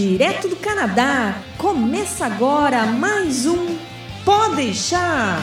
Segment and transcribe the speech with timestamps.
[0.00, 1.42] direto do Canadá.
[1.58, 3.76] Começa agora mais um
[4.24, 5.38] Pode deixar.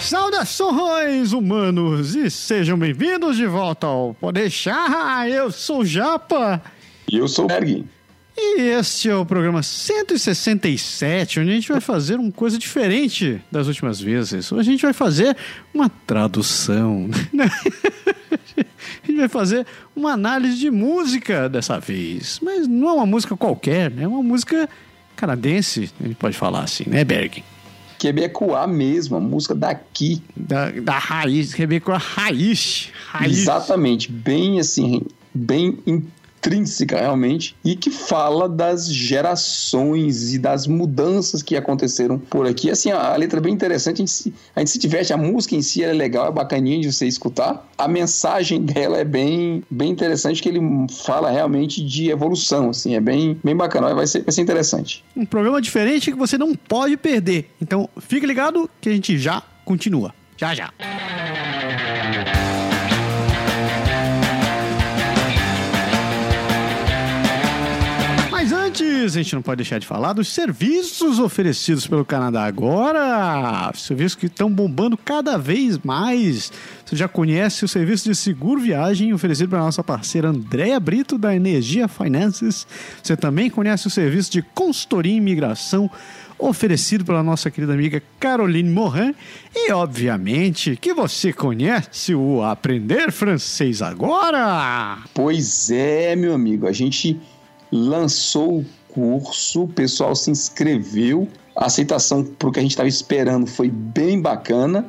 [0.00, 5.28] Saudações, humanos, e sejam bem-vindos de volta ao Pode deixar.
[5.30, 6.60] Eu sou o Japa.
[7.08, 7.84] E eu sou o Berg.
[8.42, 13.66] E este é o programa 167, onde a gente vai fazer uma coisa diferente das
[13.66, 14.50] últimas vezes.
[14.50, 15.36] Hoje a gente vai fazer
[15.74, 17.10] uma tradução.
[17.36, 22.40] a gente vai fazer uma análise de música dessa vez.
[22.42, 24.04] Mas não é uma música qualquer, né?
[24.04, 24.66] É uma música
[25.16, 27.44] canadense, a gente pode falar assim, né, Berg?
[27.98, 30.22] Quebecoa mesmo, a música daqui.
[30.34, 33.38] Da, da raiz, Quebecoa raiz, raiz.
[33.38, 35.02] Exatamente, bem assim,
[35.34, 35.78] bem
[36.40, 42.70] intrínseca realmente e que fala das gerações e das mudanças que aconteceram por aqui.
[42.70, 45.16] Assim, a, a letra é bem interessante, a gente, se, a gente se diverte, a
[45.16, 47.68] música em si é legal, é bacaninha de você escutar.
[47.76, 50.60] A mensagem dela é bem, bem interessante, que ele
[51.04, 55.04] fala realmente de evolução, assim, é bem, bem bacana, vai ser, vai ser interessante.
[55.14, 57.50] Um programa diferente que você não pode perder.
[57.60, 60.14] Então, fique ligado que a gente já continua.
[60.36, 60.72] Já, já.
[69.00, 73.72] Antes, a gente não pode deixar de falar dos serviços oferecidos pelo Canadá agora.
[73.74, 76.52] Serviços que estão bombando cada vez mais.
[76.84, 81.34] Você já conhece o serviço de seguro viagem oferecido pela nossa parceira Andréa Brito, da
[81.34, 82.66] Energia Finances.
[83.02, 85.90] Você também conhece o serviço de consultoria em imigração
[86.38, 89.14] oferecido pela nossa querida amiga Caroline Morin.
[89.54, 94.98] E, obviamente, que você conhece o Aprender Francês Agora.
[95.14, 97.18] Pois é, meu amigo, a gente
[97.70, 103.46] lançou curso, o pessoal se inscreveu, a aceitação para o que a gente estava esperando
[103.46, 104.86] foi bem bacana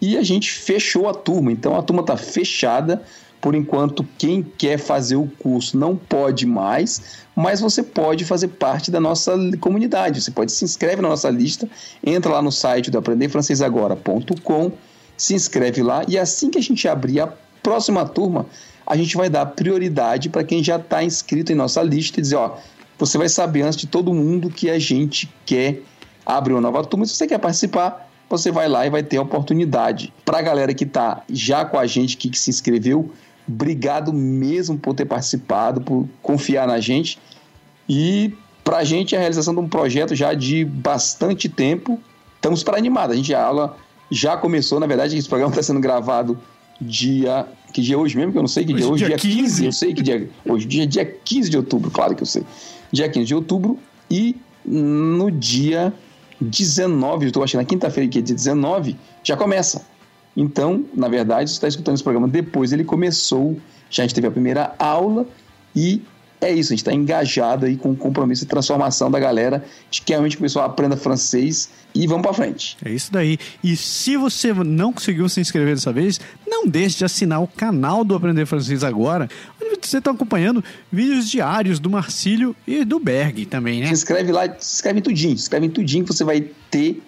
[0.00, 1.50] e a gente fechou a turma.
[1.50, 3.02] Então a turma está fechada.
[3.40, 8.90] Por enquanto, quem quer fazer o curso não pode mais, mas você pode fazer parte
[8.90, 10.20] da nossa comunidade.
[10.20, 11.68] Você pode se inscreve na nossa lista,
[12.04, 14.72] entra lá no site do aprenderfrancesagora.com,
[15.16, 18.46] se inscreve lá e assim que a gente abrir a próxima turma,
[18.86, 22.36] a gente vai dar prioridade para quem já está inscrito em nossa lista e dizer,
[22.36, 22.56] ó,
[22.98, 25.82] você vai saber antes de todo mundo que a gente quer
[26.24, 27.06] abrir uma nova turma.
[27.06, 30.12] Se você quer participar, você vai lá e vai ter a oportunidade.
[30.24, 33.10] Para a galera que está já com a gente, que, que se inscreveu,
[33.48, 37.18] obrigado mesmo por ter participado, por confiar na gente.
[37.88, 38.34] E
[38.64, 42.00] para a gente é a realização de um projeto já de bastante tempo.
[42.34, 43.12] Estamos para animada.
[43.12, 43.76] A gente a aula
[44.10, 46.38] já começou, na verdade, esse programa está sendo gravado
[46.80, 47.46] dia.
[47.72, 48.32] Que dia é hoje mesmo?
[48.32, 49.04] Que eu não sei que dia é hoje.
[49.04, 49.42] Dia Dia 15.
[49.42, 49.64] 15.
[49.66, 50.28] Eu sei que dia.
[50.44, 52.42] Hoje dia, dia 15 de outubro, claro que eu sei.
[52.92, 53.78] Dia 15 de outubro.
[54.10, 55.92] E no dia
[56.40, 59.84] 19, eu estou achando na quinta-feira, que é dia 19, já começa.
[60.36, 63.56] Então, na verdade, você está escutando esse programa depois, ele começou,
[63.88, 65.26] já a gente teve a primeira aula
[65.74, 66.02] e
[66.40, 70.02] é isso, a gente está engajado aí com o compromisso de transformação da galera, de
[70.02, 72.76] que realmente o pessoal aprenda francês e vamos para frente.
[72.84, 73.38] É isso daí.
[73.64, 78.04] E se você não conseguiu se inscrever dessa vez, não deixe de assinar o canal
[78.04, 79.28] do Aprender Francês Agora,
[79.62, 83.86] onde você está acompanhando vídeos diários do Marcílio e do Berg também, né?
[83.86, 87.02] Se inscreve lá, se inscreve em tudinho, se inscreve em tudinho que você vai ter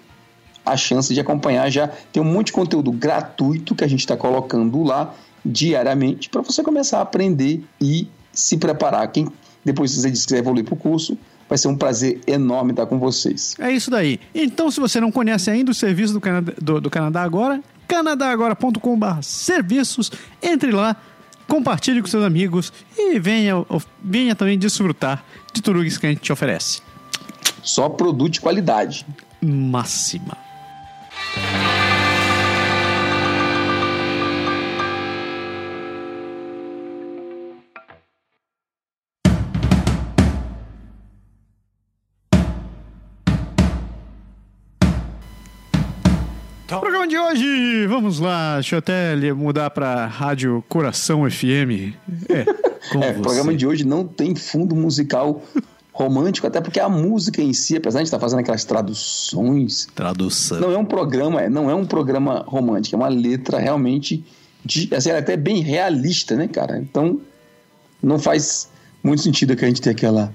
[0.65, 1.89] a chance de acompanhar já.
[2.13, 5.15] Tem um monte de conteúdo gratuito que a gente está colocando lá
[5.45, 8.09] diariamente para você começar a aprender e
[8.39, 9.11] se preparar.
[9.11, 9.29] Quem
[9.65, 11.19] depois você quiser evoluir para o curso,
[11.49, 13.55] vai ser um prazer enorme estar com vocês.
[13.59, 14.21] É isso daí.
[14.35, 19.23] Então, se você não conhece ainda o serviço do Canadá, do, do Canadá Agora, canadagora.com.br
[19.23, 20.11] serviços,
[20.43, 20.97] entre lá,
[21.47, 23.55] compartilhe com seus amigos e venha,
[24.03, 26.81] venha também desfrutar de tudo isso que a gente te oferece.
[27.63, 29.07] Só produto de qualidade.
[29.43, 30.37] Máxima.
[47.89, 51.95] Vamos lá, deixa eu até mudar para Rádio Coração FM.
[52.29, 52.69] É,
[53.03, 55.43] É, o programa de hoje não tem fundo musical
[55.93, 60.61] romântico, até porque a música em si, apesar de estar fazendo aquelas traduções, Tradução.
[60.61, 64.25] não é um programa, é, não é um programa romântico, é uma letra realmente
[64.65, 66.79] de, assim, ela é até bem realista, né, cara?
[66.79, 67.21] Então
[68.03, 68.69] não faz
[69.03, 70.33] muito sentido que a gente tenha aquela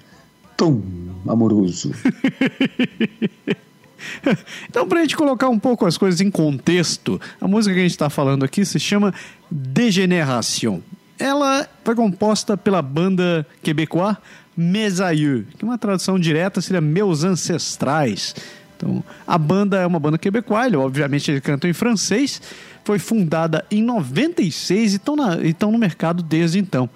[0.58, 0.84] tão
[1.28, 1.92] amoroso.
[4.70, 7.98] Então, pra gente colocar um pouco as coisas em contexto, a música que a gente
[7.98, 9.14] tá falando aqui se chama
[9.50, 10.82] Degeneration.
[11.20, 14.18] Ela foi composta pela banda quebecois
[14.56, 15.00] Mes
[15.58, 18.36] que uma tradução direta seria Meus Ancestrais.
[18.78, 22.42] Então, a banda é uma banda quebecois, ele, obviamente eles cantam em francês,
[22.84, 26.90] foi fundada em 96 e estão na- e estão no mercado desde então.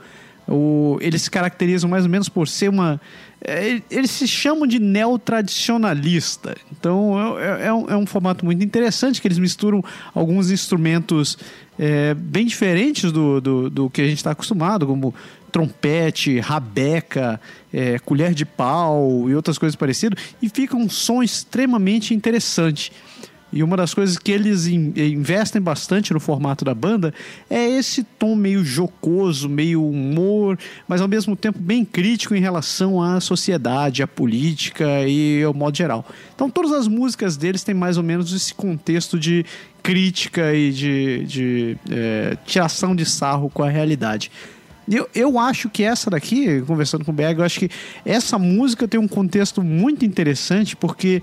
[0.47, 3.01] O, eles se caracterizam mais ou menos por ser uma.
[3.41, 6.55] É, eles se chamam de neotradicionalista.
[6.71, 9.83] Então é, é, um, é, um, formato muito interessante que eles misturam
[10.13, 11.37] alguns instrumentos
[11.77, 15.13] é, bem diferentes do, do, do, que a gente está acostumado, como
[15.51, 17.39] trompete, rabeca,
[17.73, 22.91] é, colher de pau e outras coisas parecidas, e fica um som extremamente interessante.
[23.51, 27.13] E uma das coisas que eles investem bastante no formato da banda
[27.49, 33.01] é esse tom meio jocoso, meio humor, mas ao mesmo tempo bem crítico em relação
[33.01, 36.05] à sociedade, à política e ao modo geral.
[36.35, 39.45] Então todas as músicas deles têm mais ou menos esse contexto de
[39.81, 44.29] crítica e de, de é, tiração de sarro com a realidade.
[44.89, 47.69] Eu, eu acho que essa daqui, conversando com o Berg, eu acho que
[48.05, 51.21] essa música tem um contexto muito interessante porque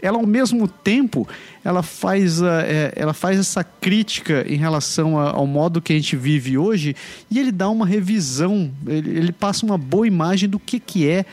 [0.00, 1.26] ela ao mesmo tempo
[1.64, 5.96] ela faz, a, é, ela faz essa crítica em relação a, ao modo que a
[5.96, 6.94] gente vive hoje
[7.30, 11.24] e ele dá uma revisão, ele, ele passa uma boa imagem do que, que é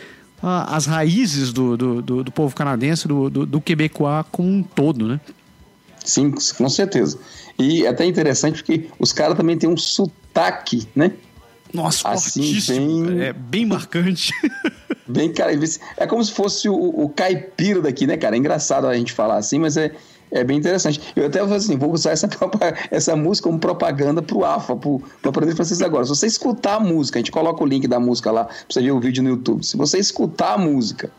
[0.41, 4.63] a, as raízes do, do, do, do, povo canadense, do, do, do quebecois como um
[4.63, 5.19] todo, né?
[6.03, 7.17] Sim, com certeza.
[7.57, 11.13] E é até interessante porque os caras também têm um sotaque, né?
[11.73, 13.21] Nossa, assim, bem...
[13.21, 14.31] É bem marcante.
[15.07, 15.51] bem, cara,
[15.97, 18.35] é como se fosse o, o caipira daqui, né, cara?
[18.35, 19.91] É engraçado a gente falar assim, mas é,
[20.31, 20.99] é bem interessante.
[21.15, 22.29] Eu até vou assim, vou usar essa,
[22.89, 26.03] essa música como propaganda pro AFA, pro, pro aprender francês agora.
[26.03, 28.81] Se você escutar a música, a gente coloca o link da música lá pra você
[28.81, 29.63] ver o vídeo no YouTube.
[29.63, 31.11] Se você escutar a música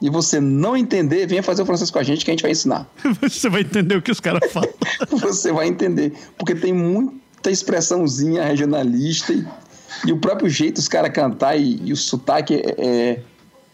[0.00, 2.52] e você não entender, venha fazer o francês com a gente que a gente vai
[2.52, 2.88] ensinar.
[3.20, 4.68] Você vai entender o que os caras falam.
[5.10, 9.44] você vai entender, porque tem muita expressãozinha regionalista e
[10.06, 13.20] e o próprio jeito dos caras cantar e, e, o sotaque é, é,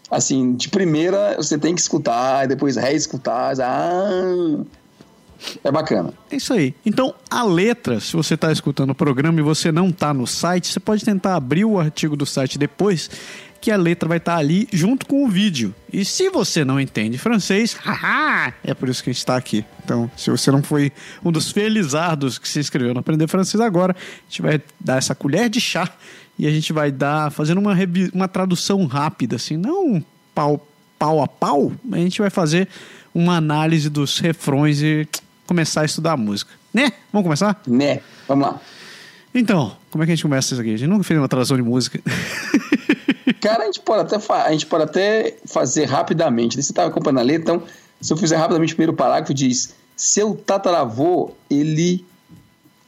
[0.09, 3.53] assim, de primeira você tem que escutar, depois reescutar.
[3.61, 4.63] Ah,
[5.63, 6.13] é bacana.
[6.31, 6.73] É isso aí.
[6.85, 10.71] Então, a letra, se você está escutando o programa e você não está no site,
[10.71, 13.09] você pode tentar abrir o artigo do site depois
[13.65, 15.73] que a letra vai estar ali junto com o vídeo.
[15.91, 19.65] E se você não entende francês, haha, é por isso que a gente está aqui.
[19.83, 20.91] Então, se você não foi
[21.23, 25.15] um dos felizardos que se inscreveu no Aprender Francês agora, a gente vai dar essa
[25.15, 25.89] colher de chá
[26.37, 27.75] e a gente vai dar, fazendo uma,
[28.13, 30.67] uma tradução rápida, assim, não pau,
[30.99, 32.67] pau a pau, a gente vai fazer
[33.15, 35.07] uma análise dos refrões e
[35.47, 36.51] começar a estudar a música.
[36.71, 36.91] Né?
[37.11, 37.59] Vamos começar?
[37.65, 38.61] Né, vamos lá.
[39.33, 40.75] Então, como é que a gente começa isso aqui?
[40.75, 41.99] A gente nunca fez uma tradução de música.
[43.45, 46.55] Cara, a gente pode até, a gente pode até fazer rapidamente.
[46.55, 47.67] Você estava acompanhando a letra, então,
[48.01, 52.03] se eu fizer rapidamente o primeiro parágrafo, diz: Seu tataravô, ele,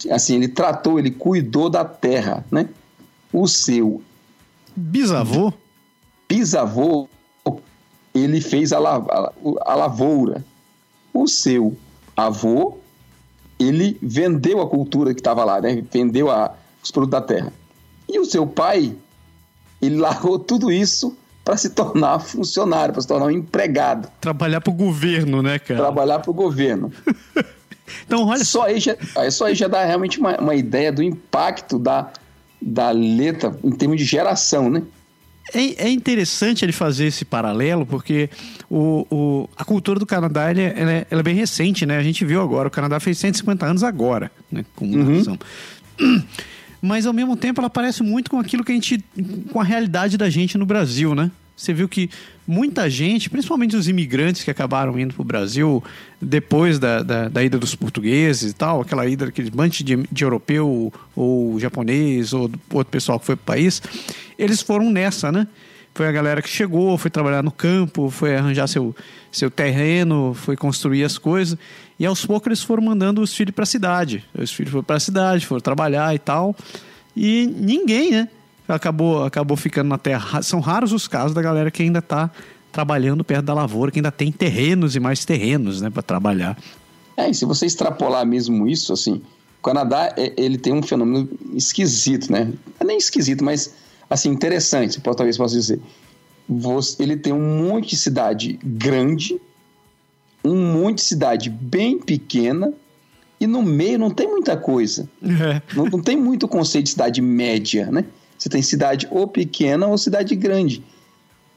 [0.10, 2.68] assim, ele tratou, ele cuidou da terra, né?
[3.32, 4.02] O seu
[4.76, 5.54] bisavô,
[6.28, 7.08] bisavô,
[8.12, 10.44] ele fez a, a, a lavoura.
[11.14, 11.78] O seu
[12.16, 12.80] avô,
[13.60, 15.84] ele vendeu a cultura que estava lá, né?
[15.94, 17.54] Vendeu a, os produtos da terra.
[18.10, 18.96] E o seu pai,
[19.82, 24.10] ele largou tudo isso para se tornar funcionário, para se tornar um empregado.
[24.20, 25.80] Trabalhar para o governo, né, cara?
[25.80, 26.92] Trabalhar para o governo.
[28.06, 28.64] então, olha só.
[28.64, 28.98] Aí já,
[29.32, 32.12] só aí já dá realmente uma, uma ideia do impacto da,
[32.62, 34.84] da letra em termos de geração, né?
[35.54, 38.30] É, é interessante ele fazer esse paralelo, porque
[38.70, 41.98] o, o, a cultura do Canadá ela é, ela é, bem recente, né?
[41.98, 44.66] A gente viu agora, o Canadá fez 150 anos agora, né?
[44.76, 45.38] Como uhum.
[46.82, 49.04] mas ao mesmo tempo ela parece muito com aquilo que a gente.
[49.52, 51.32] com a realidade da gente no Brasil, né?
[51.56, 52.08] Você viu que
[52.48, 55.84] muita gente, principalmente os imigrantes que acabaram indo para o Brasil
[56.22, 60.24] depois da, da, da, ida dos portugueses e tal, aquela ida daquele monte de, de
[60.24, 63.82] europeu ou japonês ou outro pessoal que foi para o país,
[64.38, 65.48] eles foram nessa, né?
[65.98, 68.96] Foi a galera que chegou, foi trabalhar no campo, foi arranjar seu,
[69.32, 71.58] seu terreno, foi construir as coisas.
[71.98, 74.24] E aos poucos eles foram mandando os filhos para a cidade.
[74.38, 76.56] Os filhos foram para a cidade, foram trabalhar e tal.
[77.16, 78.30] E ninguém, né?
[78.68, 80.44] Acabou, acabou ficando na terra.
[80.44, 82.30] São raros os casos da galera que ainda está
[82.72, 86.56] trabalhando perto da lavoura, que ainda tem terrenos e mais terrenos, né, para trabalhar.
[87.16, 89.20] É, e se você extrapolar mesmo isso, assim,
[89.60, 92.54] o Canadá, é, ele tem um fenômeno esquisito, né?
[92.80, 93.74] É nem esquisito, mas,
[94.10, 95.80] assim, interessante, talvez possa dizer.
[96.48, 99.40] Você, ele tem um monte de cidade grande,
[100.44, 102.74] um monte de cidade bem pequena
[103.40, 105.10] e no meio não tem muita coisa.
[105.22, 105.62] É.
[105.76, 108.06] Não, não, tem muito conceito de cidade média, né?
[108.38, 110.84] Você tem cidade ou pequena ou cidade grande.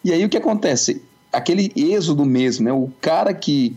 [0.03, 1.03] E aí o que acontece?
[1.33, 2.73] Aquele êxodo mesmo, né?
[2.73, 3.77] O cara que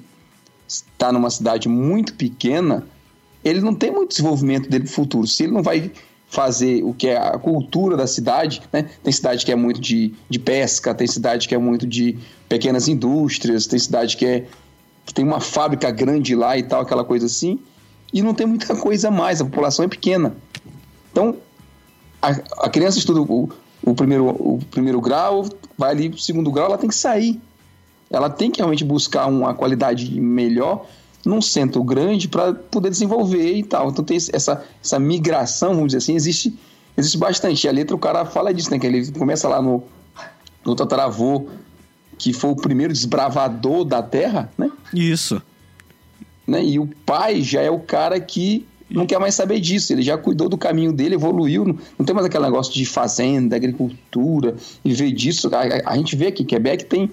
[0.67, 2.85] está numa cidade muito pequena,
[3.43, 5.27] ele não tem muito desenvolvimento dele pro futuro.
[5.27, 5.91] Se ele não vai
[6.33, 8.89] fazer o que é a cultura da cidade, né?
[9.03, 12.17] Tem cidade que é muito de, de pesca, tem cidade que é muito de
[12.49, 14.45] pequenas indústrias, tem cidade que é
[15.13, 17.59] tem uma fábrica grande lá e tal, aquela coisa assim,
[18.11, 20.35] e não tem muita coisa mais, a população é pequena.
[21.11, 21.37] Então,
[22.19, 22.29] a,
[22.65, 23.49] a criança estuda o,
[23.83, 25.45] o, primeiro, o primeiro grau,
[25.77, 27.39] vai ali pro segundo grau, ela tem que sair.
[28.09, 30.87] Ela tem que realmente buscar uma qualidade melhor
[31.25, 33.89] num centro grande para poder desenvolver e tal.
[33.89, 36.53] Então tem essa, essa migração, vamos dizer assim, existe,
[36.97, 37.65] existe bastante.
[37.65, 38.79] E a letra o cara fala disso, né?
[38.79, 39.83] Que ele começa lá no,
[40.65, 41.47] no tataravô,
[42.17, 44.69] que foi o primeiro desbravador da terra, né?
[44.93, 45.41] Isso.
[46.45, 46.63] Né?
[46.63, 49.93] E o pai já é o cara que não quer mais saber disso.
[49.93, 51.65] Ele já cuidou do caminho dele, evoluiu.
[51.97, 55.49] Não, tem mais aquele negócio de fazenda, agricultura, e ver disso.
[55.53, 57.09] A, a, a gente vê aqui, Quebec tem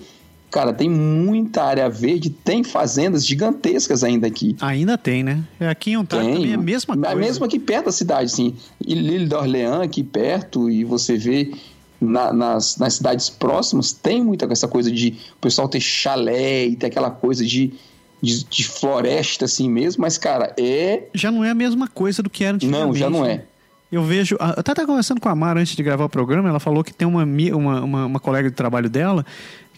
[0.50, 4.56] Cara, tem muita área verde, tem fazendas gigantescas ainda aqui.
[4.60, 5.44] Ainda tem, né?
[5.60, 6.34] É, aqui em Ontário tem.
[6.34, 7.12] também é a mesma coisa.
[7.12, 8.56] É mesmo aqui perto da cidade, assim.
[8.84, 11.52] E Lille d'Orléans aqui perto, e você vê
[12.00, 16.74] na, nas, nas cidades próximas, tem muita essa coisa de o pessoal ter chalé e
[16.74, 17.72] ter aquela coisa de,
[18.20, 21.04] de, de, floresta assim mesmo, mas, cara, é...
[21.14, 22.86] Já não é a mesma coisa do que era antigamente.
[22.86, 23.44] Não, já não é.
[23.92, 24.36] Eu vejo.
[24.36, 26.48] Eu até estava conversando com a Mara antes de gravar o programa.
[26.48, 29.26] Ela falou que tem uma, uma, uma, uma colega de trabalho dela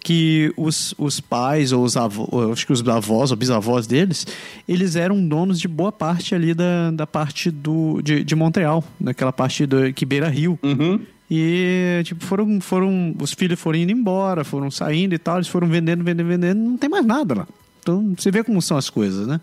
[0.03, 4.27] que os, os pais ou os avós, acho que os avós ou bisavós deles,
[4.69, 9.33] eles eram donos de boa parte ali da, da parte do, de, de Montreal, daquela
[9.33, 10.59] parte do, que beira rio.
[10.63, 11.01] Uhum.
[11.31, 13.15] E, tipo, foram, foram.
[13.19, 16.77] Os filhos foram indo embora, foram saindo e tal, eles foram vendendo, vendendo, vendendo, não
[16.77, 17.49] tem mais nada lá.
[17.81, 19.41] Então, você vê como são as coisas, né?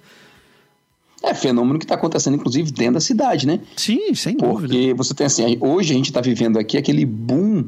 [1.24, 3.60] É fenômeno que está acontecendo, inclusive, dentro da cidade, né?
[3.76, 4.74] Sim, sem Porque dúvida.
[4.74, 7.66] Porque você tem assim, hoje a gente está vivendo aqui aquele boom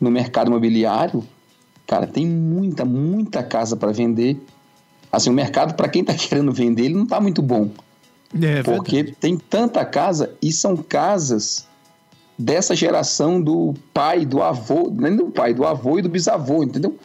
[0.00, 1.24] no mercado imobiliário
[1.88, 4.38] Cara, tem muita, muita casa para vender.
[5.10, 7.70] Assim, o mercado, para quem está querendo vender, ele não está muito bom.
[8.40, 9.16] É, porque verdade.
[9.18, 11.66] tem tanta casa e são casas
[12.38, 16.96] dessa geração do pai, do avô, nem do pai, do avô e do bisavô, entendeu?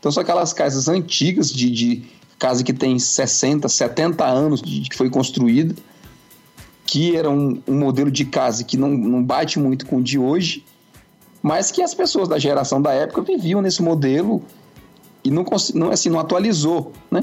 [0.00, 2.02] Então são aquelas casas antigas de, de
[2.36, 5.76] casa que tem 60, 70 anos de, de que foi construída,
[6.84, 10.18] que era um, um, modelo de casa que não, não bate muito com o de
[10.18, 10.64] hoje,
[11.44, 14.42] mas que as pessoas da geração da época viviam nesse modelo
[15.22, 17.22] e não, não assim, não atualizou, né?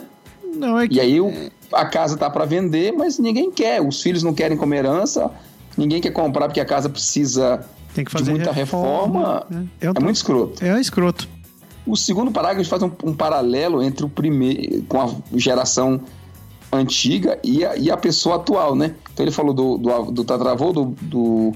[0.55, 0.93] Não, é que...
[0.93, 1.33] E aí o,
[1.73, 3.81] a casa tá para vender, mas ninguém quer.
[3.81, 5.31] Os filhos não querem comer herança,
[5.75, 9.39] ninguém quer comprar porque a casa precisa Tem que fazer de muita reforma.
[9.39, 9.67] reforma.
[9.81, 10.63] É, é, muito escroto.
[10.63, 11.27] É escroto.
[11.87, 15.99] O segundo parágrafo faz um, um paralelo entre o primeiro com a geração
[16.71, 18.93] antiga e a, e a pessoa atual, né?
[19.11, 21.53] Então ele falou do, do, do tatravô, do, do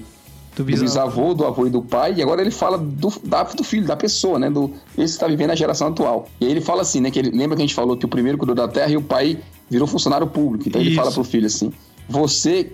[0.56, 1.34] do bisavô.
[1.34, 4.38] do avô e do pai, e agora ele fala do, da, do filho, da pessoa,
[4.38, 4.48] né?
[4.48, 6.28] Do, esse está vivendo a geração atual.
[6.40, 7.10] E aí ele fala assim, né?
[7.10, 9.02] Que ele, lembra que a gente falou que o primeiro cuidou da terra e o
[9.02, 10.66] pai virou funcionário público.
[10.66, 10.90] Então Isso.
[10.90, 11.72] ele fala pro filho assim:
[12.08, 12.72] você,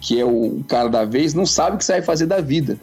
[0.00, 2.78] que é o cara da vez, não sabe o que você vai fazer da vida.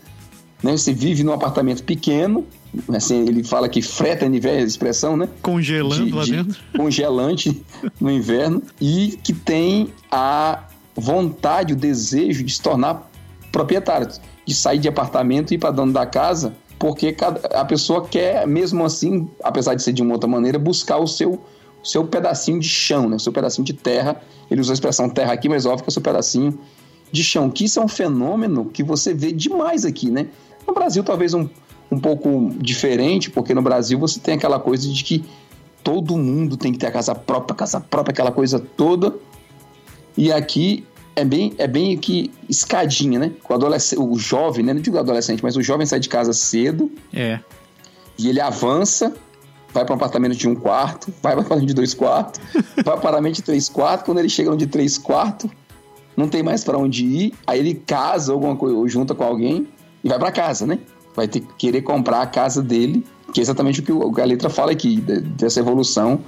[0.62, 0.76] Né?
[0.76, 2.46] Você vive num apartamento pequeno,
[2.94, 5.30] assim, ele fala que freta é nível, expressão, né?
[5.42, 6.60] Congelando de, lá de dentro.
[6.76, 7.64] Congelante
[8.00, 10.64] no inverno, e que tem a
[10.96, 13.10] vontade, o desejo de se tornar
[13.52, 17.16] proprietários, de sair de apartamento e ir para dono da casa, porque
[17.54, 21.40] a pessoa quer, mesmo assim, apesar de ser de uma outra maneira, buscar o seu,
[21.84, 23.16] seu pedacinho de chão, né?
[23.16, 24.22] o seu pedacinho de terra.
[24.50, 26.58] Ele usa a expressão terra aqui, mas óbvio que é o seu pedacinho
[27.12, 30.28] de chão, que isso é um fenômeno que você vê demais aqui, né?
[30.68, 31.50] No Brasil, talvez um,
[31.90, 35.26] um pouco diferente, porque no Brasil você tem aquela coisa de que
[35.84, 39.16] todo mundo tem que ter a casa própria, casa própria, aquela coisa toda.
[40.18, 40.86] E aqui
[41.18, 43.32] é bem, é bem que escadinha, né?
[43.50, 44.72] O adolescente, o jovem, né?
[44.72, 46.92] Não digo adolescente, mas o jovem sai de casa cedo.
[47.12, 47.40] É.
[48.20, 49.12] E ele avança,
[49.74, 52.84] vai para um apartamento de um quarto, vai para um apartamento de dois quartos, vai
[52.84, 54.06] para um apartamento de três quartos.
[54.06, 55.50] Quando ele chega no de três quartos,
[56.16, 57.34] não tem mais para onde ir.
[57.48, 59.68] Aí ele casa alguma coisa, ou junta com alguém
[60.04, 60.78] e vai para casa, né?
[61.16, 64.52] Vai ter que querer comprar a casa dele, que é exatamente o que a letra
[64.52, 66.20] fala aqui, dessa evolução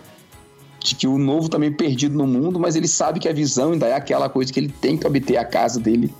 [0.79, 3.74] de que o novo também tá perdido no mundo, mas ele sabe que a visão
[3.74, 6.13] ainda é aquela coisa que ele tem que obter a casa dele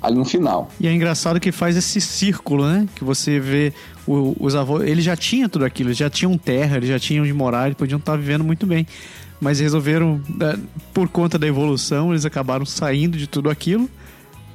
[0.00, 0.70] ali no final.
[0.80, 2.88] E é engraçado que faz esse círculo, né?
[2.94, 3.72] Que você vê
[4.06, 7.24] o, os avós, ele já tinha tudo aquilo, eles já tinham terra, eles já tinham
[7.24, 8.86] de morar, eles podiam estar vivendo muito bem.
[9.40, 10.58] Mas resolveram, né,
[10.92, 13.88] por conta da evolução, eles acabaram saindo de tudo aquilo.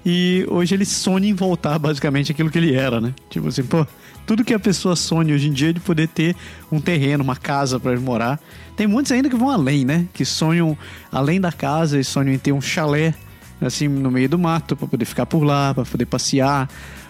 [0.05, 3.13] E hoje ele sonha em voltar basicamente aquilo que ele era, né?
[3.29, 3.85] Tipo assim, pô,
[4.25, 6.35] tudo que a pessoa sonha hoje em dia é de poder ter
[6.71, 8.39] um terreno, uma casa para morar.
[8.75, 10.05] Tem muitos ainda que vão além, né?
[10.13, 10.77] Que sonham
[11.11, 13.13] além da casa e sonham em ter um chalé
[13.61, 16.69] assim no meio do mato para poder ficar por lá, para poder passear.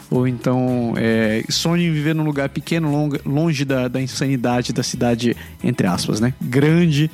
[0.10, 5.36] Ou então é, sonham em viver num lugar pequeno, longe da, da insanidade da cidade,
[5.64, 6.34] entre aspas, né?
[6.40, 7.10] Grande.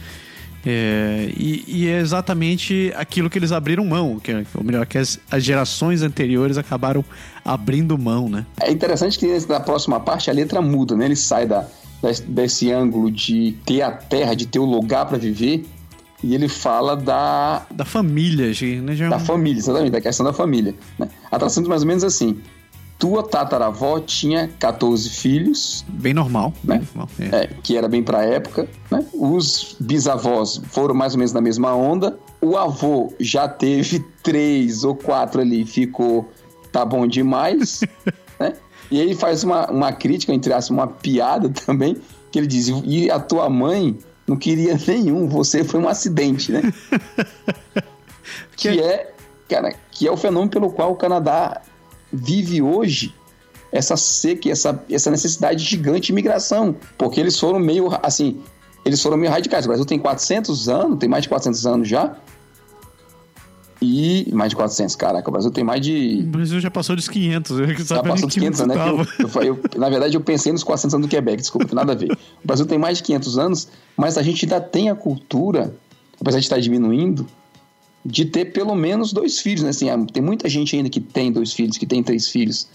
[0.66, 5.20] É, e, e, é exatamente aquilo que eles abriram mão, que, ou melhor, que as,
[5.32, 7.04] as, gerações anteriores acabaram
[7.46, 8.46] abrindo mão, né?
[8.62, 11.06] É interessante que na próxima parte a letra muda, né?
[11.06, 11.66] Ele sai da,
[12.28, 15.66] desse ângulo de ter a terra, de ter o lugar para viver,
[16.22, 17.66] e ele fala da.
[17.72, 18.52] Da família,
[18.82, 19.10] né?
[19.10, 20.76] Da família, exatamente, da questão da família.
[20.98, 21.08] Né?
[21.32, 22.38] A tradução mais ou menos assim:
[23.00, 25.86] tua tataravó tinha 14 filhos.
[25.88, 26.54] Bem normal.
[26.62, 26.80] Né?
[26.80, 27.44] Bem normal é.
[27.44, 28.68] É, que era bem pra época.
[28.92, 29.06] Né?
[29.14, 32.20] Os bisavós foram mais ou menos na mesma onda.
[32.42, 36.30] O avô já teve três ou quatro ali, ficou
[36.74, 37.80] tá bom demais.
[38.38, 38.54] né?
[38.92, 41.96] E aí faz uma, uma crítica, entre aspas, uma piada também,
[42.32, 46.62] que ele diz: e a tua mãe não queria nenhum, você foi um acidente, né?
[48.58, 49.14] que é,
[49.48, 51.62] cara, que é o fenômeno pelo qual o Canadá
[52.12, 53.14] vive hoje
[53.72, 58.42] essa seca, essa, essa necessidade gigante de imigração, porque eles foram meio, assim,
[58.84, 59.66] eles foram meio radicais.
[59.66, 62.16] O Brasil tem 400 anos, tem mais de 400 anos já,
[63.82, 66.22] e mais de 400, caraca, o Brasil tem mais de...
[66.24, 67.58] O Brasil já passou dos 500.
[67.88, 68.90] Já passou dos 500 anos, né?
[68.90, 71.94] Eu, eu, eu, na verdade, eu pensei nos 400 anos do Quebec, desculpa, tem nada
[71.94, 72.12] a ver.
[72.12, 75.74] O Brasil tem mais de 500 anos, mas a gente ainda tem a cultura,
[76.20, 77.26] apesar de estar diminuindo,
[78.06, 79.70] de ter pelo menos dois filhos, né?
[79.70, 82.68] Assim, tem muita gente ainda que tem dois filhos, que tem três filhos.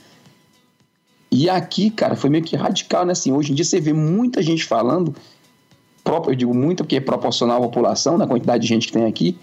[1.31, 3.13] E aqui, cara, foi meio que radical, né?
[3.13, 5.15] Assim, hoje em dia você vê muita gente falando,
[6.27, 9.37] eu digo muito porque é proporcional à população, na quantidade de gente que tem aqui,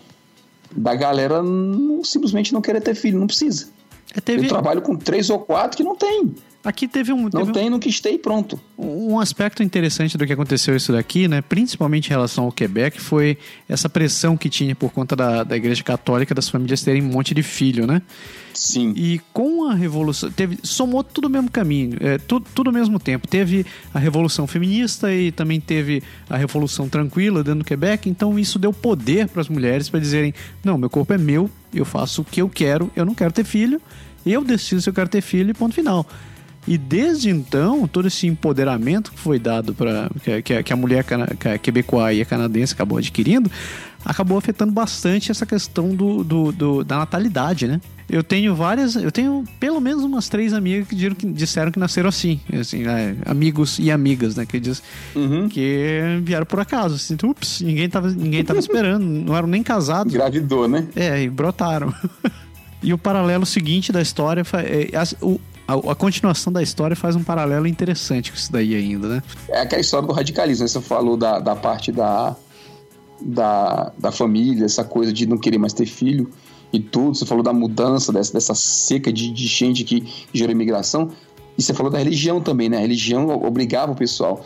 [0.73, 3.67] da galera não, simplesmente não querer ter filho, não precisa.
[4.15, 4.45] É, teve...
[4.45, 6.33] Eu trabalho com três ou quatro que não tem.
[6.63, 7.27] Aqui teve um.
[7.29, 8.59] Teve não tem no que esteja pronto.
[8.77, 11.41] Um aspecto interessante do que aconteceu isso daqui, né?
[11.41, 13.37] Principalmente em relação ao Quebec, foi
[13.67, 17.33] essa pressão que tinha por conta da, da Igreja Católica das famílias terem um monte
[17.33, 18.01] de filho, né?
[18.53, 18.93] Sim.
[18.95, 20.29] E com a Revolução.
[20.29, 23.27] Teve, somou tudo o mesmo caminho, é, tudo, tudo ao mesmo tempo.
[23.27, 28.07] Teve a Revolução Feminista e também teve a Revolução Tranquila dentro do Quebec.
[28.07, 30.31] Então isso deu poder para as mulheres para dizerem:
[30.63, 33.43] não, meu corpo é meu, eu faço o que eu quero, eu não quero ter
[33.43, 33.81] filho,
[34.23, 36.05] eu decido se eu quero ter filho e ponto final.
[36.67, 40.09] E desde então, todo esse empoderamento que foi dado para
[40.43, 41.03] que, que, a mulher
[41.61, 43.49] quebecoa e a canadense acabou adquirindo,
[44.05, 47.81] acabou afetando bastante essa questão do, do, do, da natalidade, né?
[48.09, 51.79] Eu tenho várias, eu tenho pelo menos umas três amigas que, disseram que, disseram que
[51.79, 53.15] nasceram assim, assim né?
[53.25, 54.45] amigos e amigas, né?
[54.45, 54.83] Que diz
[55.15, 55.47] uhum.
[55.47, 60.13] que vieram por acaso, assim, ups, ninguém tava, ninguém tava esperando, não eram nem casados.
[60.13, 60.87] Gravidou, né?
[60.95, 61.93] É, e brotaram.
[62.83, 67.23] E o paralelo seguinte da história, é, o, a, a, continuação da história faz um
[67.23, 69.23] paralelo interessante com isso daí ainda, né?
[69.49, 70.63] É aquela história do radicalismo.
[70.63, 70.67] Né?
[70.67, 72.35] Você falou da, da parte da,
[73.21, 76.29] da, da família, essa coisa de não querer mais ter filho
[76.73, 77.15] e tudo.
[77.15, 81.09] Você falou da mudança, dessa, dessa seca de, de gente que gerou imigração.
[81.57, 82.77] E você falou da religião também, né?
[82.77, 84.43] A religião obrigava o pessoal.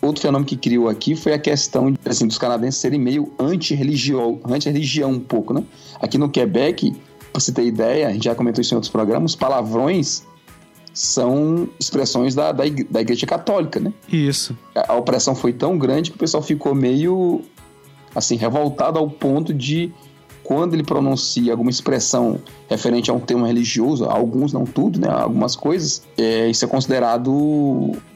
[0.00, 5.10] Outro fenômeno que criou aqui foi a questão assim, dos canadenses serem meio anti-religião, anti-religião
[5.10, 5.64] um pouco, né?
[6.00, 6.92] Aqui no Quebec,
[7.32, 10.22] para você ter ideia, a gente já comentou isso em outros programas, palavrões
[10.94, 13.92] são expressões da, da, da Igreja Católica, né?
[14.10, 14.56] Isso.
[14.74, 17.42] A, a, opressão foi tão grande que o pessoal ficou meio,
[18.14, 19.92] assim, revoltado ao ponto de,
[20.44, 25.08] quando ele pronuncia alguma expressão referente a um tema religioso, alguns, não tudo, né?
[25.08, 27.30] Algumas coisas, é, isso é considerado...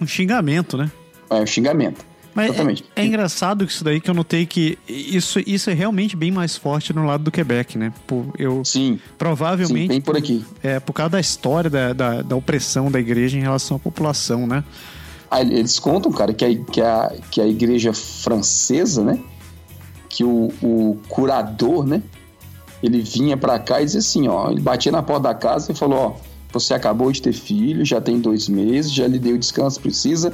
[0.01, 0.91] Um xingamento, né?
[1.29, 2.07] É, um xingamento.
[2.38, 2.85] Mas Exatamente.
[2.94, 6.57] É, é, engraçado isso daí que eu notei que isso, isso é realmente bem mais
[6.57, 7.92] forte no lado do Quebec, né?
[8.07, 9.01] Por, eu, sim.
[9.18, 9.83] Provavelmente.
[9.83, 10.44] Sim, bem por aqui.
[10.62, 14.46] É, por causa da história da, da, da opressão da igreja em relação à população,
[14.46, 14.62] né?
[15.29, 19.18] Ah, eles contam, cara, que a, que a, que a igreja francesa, né?
[20.09, 22.01] Que o, o curador, né?
[22.81, 25.74] Ele vinha para cá e dizia assim, ó, ele batia na porta da casa e
[25.74, 26.14] falou, ó,
[26.53, 30.33] você acabou de ter filho, já tem dois meses, já lhe deu o descanso precisa,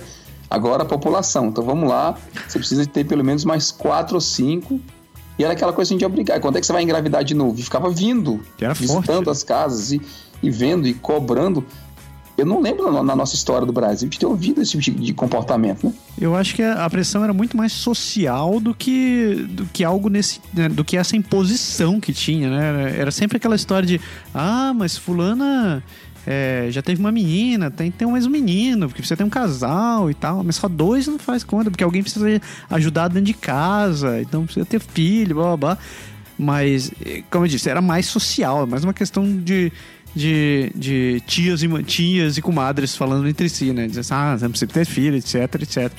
[0.50, 1.46] Agora a população.
[1.46, 4.80] Então vamos lá, você precisa ter pelo menos mais quatro ou cinco.
[5.38, 6.40] E era aquela coisa de obrigar.
[6.40, 7.59] Quando é que você vai engravidar de novo?
[7.59, 8.40] E ficava vindo,
[8.76, 9.30] visitando forte.
[9.30, 10.00] as casas e,
[10.42, 11.64] e vendo e cobrando.
[12.37, 15.07] Eu não lembro na, na, nossa história do Brasil de ter ouvido esse tipo de,
[15.07, 15.92] de, comportamento, né?
[16.20, 20.40] Eu acho que a pressão era muito mais social do que, do que algo nesse.
[20.52, 22.98] Né, do que essa imposição que tinha, né?
[22.98, 24.00] Era sempre aquela história de
[24.35, 25.83] ah, mas fulana
[26.26, 30.10] é, já teve uma menina, tem ter mais um menino, porque você tem um casal
[30.10, 34.20] e tal, mas só dois não faz conta, porque alguém precisa ajudar dentro de casa,
[34.20, 35.78] então precisa ter filho, blá blá blá.
[36.38, 36.90] Mas,
[37.30, 39.70] como eu disse, era mais social, mais uma questão de,
[40.14, 43.87] de, de tias, e, tias e comadres falando entre si, né?
[43.87, 45.92] Dizendo assim, ah, você não precisa ter filho, etc, etc.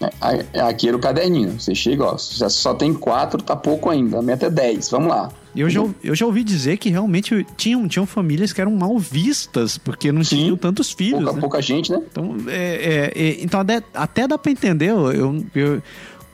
[0.00, 1.60] É, é, aqui era o caderninho.
[1.60, 4.18] Você chega, ó, só tem quatro, tá pouco ainda.
[4.18, 5.30] A meta é dez, vamos lá.
[5.56, 9.78] Eu já, eu já ouvi dizer que realmente tinham, tinham famílias que eram mal vistas,
[9.78, 11.20] porque não Sim, tinham tantos filhos.
[11.20, 11.40] Pouca, né?
[11.40, 12.02] pouca gente, né?
[12.10, 15.82] Então, é, é, é então até, até, dá pra entender eu, eu,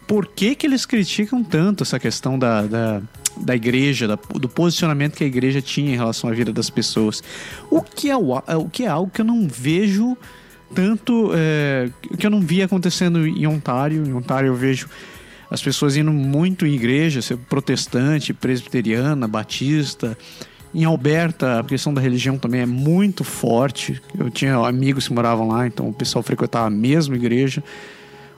[0.07, 3.03] por que, que eles criticam tanto essa questão da, da,
[3.37, 7.23] da igreja, da, do posicionamento que a igreja tinha em relação à vida das pessoas.
[7.71, 10.17] O que é, o que é algo que eu não vejo
[10.75, 14.07] tanto é, que eu não vi acontecendo em Ontário.
[14.07, 14.89] Em Ontário eu vejo
[15.51, 20.17] as pessoas indo muito em igreja, protestante, presbiteriana, batista,
[20.73, 24.01] Em Alberta, a questão da religião também é muito forte.
[24.17, 27.65] Eu tinha amigos que moravam lá, então o pessoal frequentava a mesma igreja.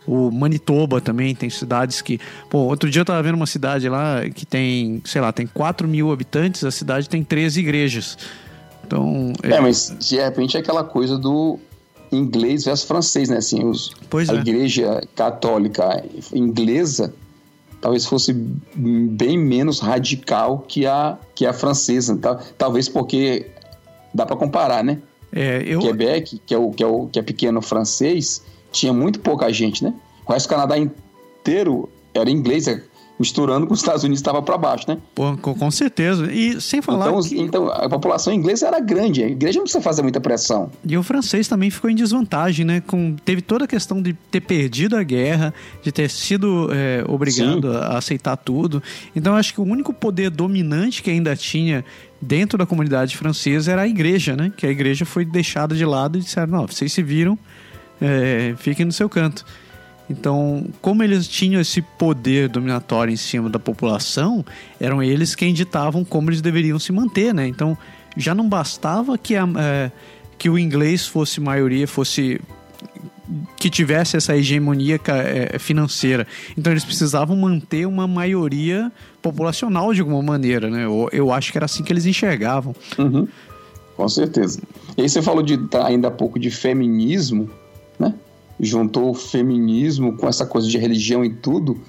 [0.07, 2.19] O Manitoba também tem cidades que.
[2.49, 5.87] Pô, outro dia eu tava vendo uma cidade lá que tem, sei lá, tem 4
[5.87, 8.17] mil habitantes, a cidade tem 13 igrejas.
[8.87, 9.35] Então.
[9.43, 11.59] É, é mas de repente é aquela coisa do
[12.13, 13.39] inglês versus francês, né?
[13.39, 14.37] Assim, os, pois a é.
[14.37, 17.13] igreja católica inglesa
[17.83, 22.17] talvez fosse bem menos radical que a, que a francesa.
[22.17, 22.39] Tá?
[22.57, 23.51] Talvez porque
[24.15, 24.99] dá para comparar, né?
[25.33, 25.81] É, eu...
[25.81, 29.83] Quebec, que é, o, que, é o, que é pequeno francês, tinha muito pouca gente,
[29.83, 29.93] né?
[30.27, 32.67] O resto do Canadá inteiro era inglês,
[33.23, 34.99] misturando com os Estados Unidos estava para baixo, né?
[35.15, 36.31] Pô, com, certeza.
[36.33, 37.09] E sem falar.
[37.09, 37.41] Então, que...
[37.41, 39.23] então, a população inglesa era grande.
[39.23, 40.71] A igreja não precisa fazer muita pressão.
[40.85, 42.83] E o francês também ficou em desvantagem, né?
[42.85, 47.71] Com, teve toda a questão de ter perdido a guerra, de ter sido é, obrigado
[47.73, 47.79] Sim.
[47.79, 48.83] a aceitar tudo.
[49.15, 51.85] Então, acho que o único poder dominante que ainda tinha
[52.21, 54.53] dentro da comunidade francesa era a igreja, né?
[54.57, 57.39] Que a igreja foi deixada de lado e disseram: não, vocês se viram,
[58.01, 59.45] é, fiquem no seu canto.
[60.13, 64.45] Então, como eles tinham esse poder dominatório em cima da população,
[64.79, 67.47] eram eles quem ditavam como eles deveriam se manter, né?
[67.47, 67.77] Então,
[68.17, 69.91] já não bastava que, a, é,
[70.39, 72.41] que o inglês fosse maioria, fosse
[73.57, 76.27] que tivesse essa hegemonia é, financeira.
[76.57, 80.85] Então eles precisavam manter uma maioria populacional de alguma maneira, né?
[80.85, 82.75] Eu, eu acho que era assim que eles enxergavam.
[82.99, 83.27] Uhum.
[83.97, 84.61] Com certeza.
[84.97, 87.49] E aí você falou de ainda há pouco de feminismo?
[88.61, 91.81] Juntou o feminismo com essa coisa de religião e tudo.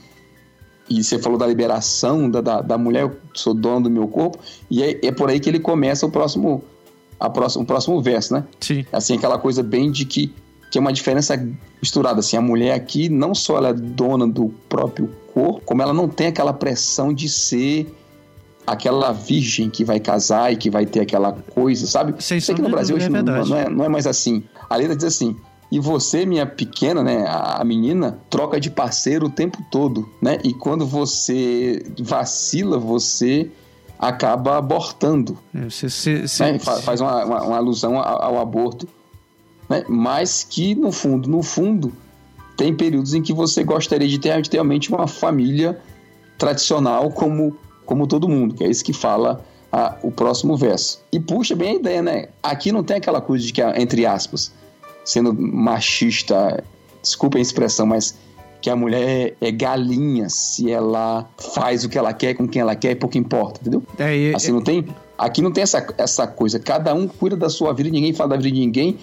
[0.89, 4.39] E você falou da liberação da, da, da mulher, eu sou dono do meu corpo.
[4.69, 6.63] E é, é por aí que ele começa o próximo,
[7.19, 8.43] a próximo, o próximo verso, né?
[8.59, 8.85] Sim.
[8.91, 10.33] Assim, aquela coisa bem de que,
[10.69, 11.35] que é uma diferença
[11.81, 12.19] misturada.
[12.19, 16.07] Assim, a mulher aqui, não só ela é dona do próprio corpo, como ela não
[16.07, 17.87] tem aquela pressão de ser
[18.65, 22.15] aquela virgem que vai casar e que vai ter aquela coisa, sabe?
[22.19, 24.43] Sei que no Brasil hoje é não, não, é, não é mais assim.
[24.69, 25.35] A letra diz assim:
[25.73, 30.37] e você, minha pequena, né, a menina, troca de parceiro o tempo todo, né?
[30.43, 33.49] E quando você vacila, você
[33.97, 35.35] acaba abortando.
[35.51, 36.59] É, você, você, você, né?
[36.59, 38.87] Faz uma, uma, uma alusão ao, ao aborto.
[39.67, 39.83] Né?
[39.89, 41.91] Mas que, no fundo, no fundo,
[42.55, 45.81] tem períodos em que você gostaria de ter, de ter realmente uma família
[46.37, 51.03] tradicional como, como todo mundo, que é isso que fala a, o próximo verso.
[51.11, 52.27] E puxa bem a ideia, né?
[52.43, 54.53] Aqui não tem aquela coisa de que, entre aspas,
[55.03, 56.63] sendo machista,
[57.01, 58.15] desculpa a expressão, mas
[58.61, 62.75] que a mulher é galinha se ela faz o que ela quer com quem ela
[62.75, 63.83] quer, pouco importa, entendeu?
[63.99, 64.87] É, e, assim, não tem,
[65.17, 68.37] aqui não tem essa, essa coisa, cada um cuida da sua vida, ninguém fala da
[68.37, 68.97] vida de ninguém.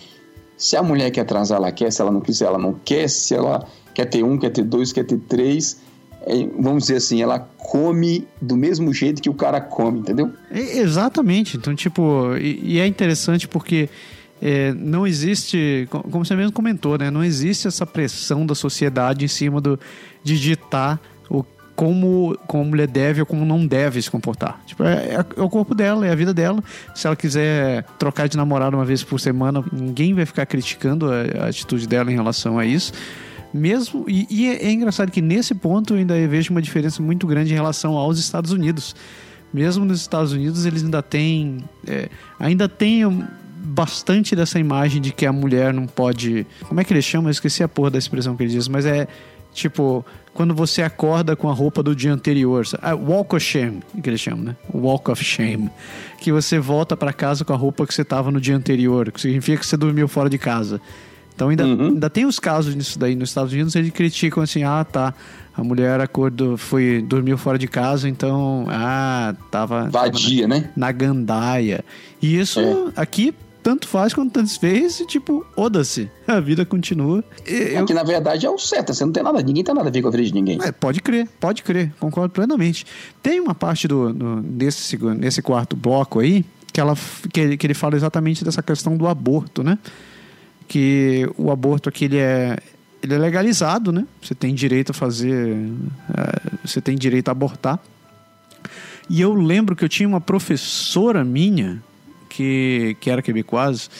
[0.57, 3.35] Se a mulher quer transar, ela quer, se ela não quiser, ela não quer, se
[3.35, 5.79] ela quer ter um, quer ter dois, quer ter três,
[6.23, 10.31] é, vamos dizer assim, ela come do mesmo jeito que o cara come, entendeu?
[10.51, 13.91] É, exatamente, então tipo, e, e é interessante porque
[14.41, 17.11] é, não existe, como você mesmo comentou, né?
[17.11, 19.79] Não existe essa pressão da sociedade em cima do,
[20.25, 20.99] de ditar
[21.29, 21.45] o,
[21.77, 24.59] como, como a mulher deve ou como não deve se comportar.
[24.67, 26.65] Tipo, é, é, o corpo dela, é a vida dela.
[26.95, 31.45] Se ela quiser trocar de namorado uma vez por semana, ninguém vai ficar criticando a,
[31.45, 32.95] a atitude dela em relação a isso.
[33.53, 37.27] Mesmo, e, e é, é engraçado que nesse ponto eu ainda vejo uma diferença muito
[37.27, 38.95] grande em relação aos Estados Unidos
[39.53, 43.05] mesmo nos Estados Unidos eles ainda têm é, ainda tem
[43.63, 46.47] bastante dessa imagem de que a mulher não pode.
[46.67, 47.29] Como é que ele chama?
[47.29, 49.07] Eu esqueci a porra da expressão que ele diz, mas é
[49.53, 52.65] tipo quando você acorda com a roupa do dia anterior.
[52.81, 54.57] Ah, walk of shame, que ele chama, né?
[54.73, 55.71] Walk of shame.
[56.19, 59.21] Que você volta para casa com a roupa que você tava no dia anterior, que
[59.21, 60.81] significa que você dormiu fora de casa.
[61.35, 61.89] Então ainda, uhum.
[61.89, 63.17] ainda tem os casos disso daí.
[63.17, 65.15] Nos Estados Unidos eles criticam assim, ah, tá.
[65.57, 69.91] A mulher acordou, foi, dormiu fora de casa, então, ah, tava.
[69.91, 70.71] Vadia, tava na, né?
[70.77, 71.85] Na gandaia.
[72.23, 73.01] E isso é.
[73.01, 76.11] aqui tanto faz quanto tanto fez e, tipo, oda-se.
[76.27, 77.25] A vida continua.
[77.47, 77.85] Eu...
[77.85, 80.03] Que na verdade é o certo, você não tem nada, ninguém tem nada a ver
[80.03, 80.59] com a vida de ninguém.
[80.63, 82.87] É, pode crer, pode crer, concordo plenamente.
[83.23, 86.95] Tem uma parte do, do nesse, nesse quarto bloco aí que, ela,
[87.33, 89.79] que, ele, que ele fala exatamente dessa questão do aborto, né?
[90.69, 92.59] Que o aborto aqui ele é,
[93.03, 94.07] ele é legalizado, né?
[94.23, 95.57] Você tem direito a fazer.
[96.17, 97.81] É, você tem direito a abortar.
[99.09, 101.83] E eu lembro que eu tinha uma professora minha
[102.31, 103.91] que, que era quebecoise,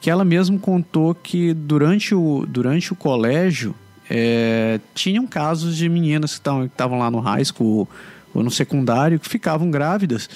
[0.00, 3.74] que ela mesmo contou que durante o, durante o colégio
[4.08, 7.86] é, tinham casos de meninas que estavam lá no high school
[8.32, 10.28] ou no secundário que ficavam grávidas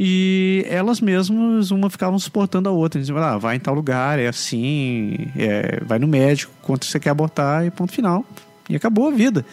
[0.00, 3.00] e elas mesmas, uma ficavam suportando a outra.
[3.00, 7.10] Diziam, ah, vai em tal lugar, é assim, é, vai no médico, quanto você quer
[7.10, 8.24] abortar e ponto final.
[8.70, 9.44] E acabou a vida.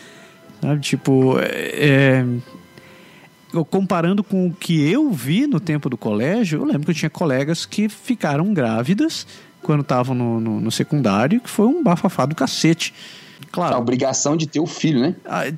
[0.61, 0.81] Sabe?
[0.81, 2.54] Tipo, é, eu
[3.63, 7.09] comparando com o que eu vi no tempo do colégio, eu lembro que eu tinha
[7.09, 9.25] colegas que ficaram grávidas
[9.61, 12.93] quando estavam no, no, no secundário, que foi um bafafá do cacete.
[13.51, 13.75] Claro.
[13.75, 15.15] A obrigação de ter o filho, né?
[15.25, 15.51] A,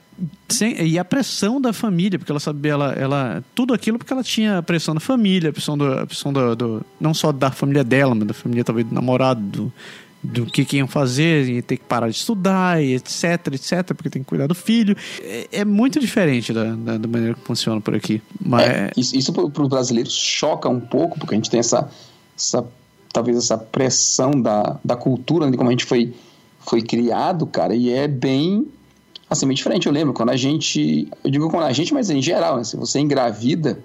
[0.48, 3.44] sem, e a pressão da família, porque ela sabia, ela, ela.
[3.56, 6.56] Tudo aquilo porque ela tinha a pressão da família, a pressão, do, a pressão do,
[6.56, 9.74] do Não só da família dela, mas da família talvez do namorado, do,
[10.22, 14.10] do que, que iam fazer, e ter que parar de estudar, e etc, etc, porque
[14.10, 14.96] tem que cuidar do filho.
[15.22, 18.22] É, é muito diferente da, da, da, maneira que funciona por aqui.
[18.40, 18.68] Mas...
[18.68, 21.90] É, isso, isso para os brasileiros choca um pouco, porque a gente tem essa,
[22.36, 22.66] essa
[23.14, 26.14] talvez essa pressão da, da cultura, de né, como a gente foi,
[26.60, 28.68] foi criado, cara, e é bem
[29.30, 29.88] assim, bem diferente.
[29.88, 32.78] Eu lembro quando a gente, eu digo quando a gente, mas em geral, né, se
[32.78, 33.84] você engravida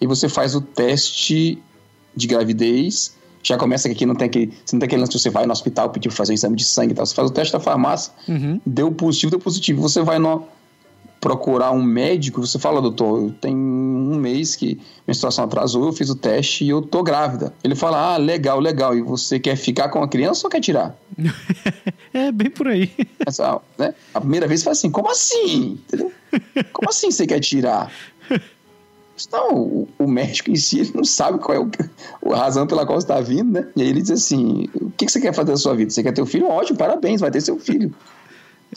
[0.00, 1.58] e você faz o teste
[2.14, 5.30] de gravidez, já começa que aqui não tem aquele, você não tem aquele lance, você
[5.30, 7.52] vai no hospital pedir fazer um exame de sangue e tal, você faz o teste
[7.52, 8.60] da farmácia, uhum.
[8.66, 10.46] deu positivo, deu positivo, você vai no,
[11.20, 16.14] procurar um médico, você fala, doutor, tem um mês que menstruação atrasou, eu fiz o
[16.14, 17.52] teste e eu tô grávida.
[17.64, 20.96] Ele fala, ah, legal, legal, e você quer ficar com a criança ou quer tirar?
[22.14, 22.92] é, bem por aí.
[23.26, 23.94] Essa, né?
[24.14, 25.80] A primeira vez você fala assim, como assim?
[25.86, 26.12] Entendeu?
[26.72, 27.90] Como assim você quer tirar?
[29.26, 31.60] Então, o, o, médico em si não sabe qual é
[32.22, 33.68] o, a razão pela qual está vindo, né?
[33.74, 35.90] E aí ele diz assim: o que, que você quer fazer da sua vida?
[35.90, 36.48] Você quer ter um filho?
[36.48, 37.94] Ótimo, parabéns, vai ter seu filho.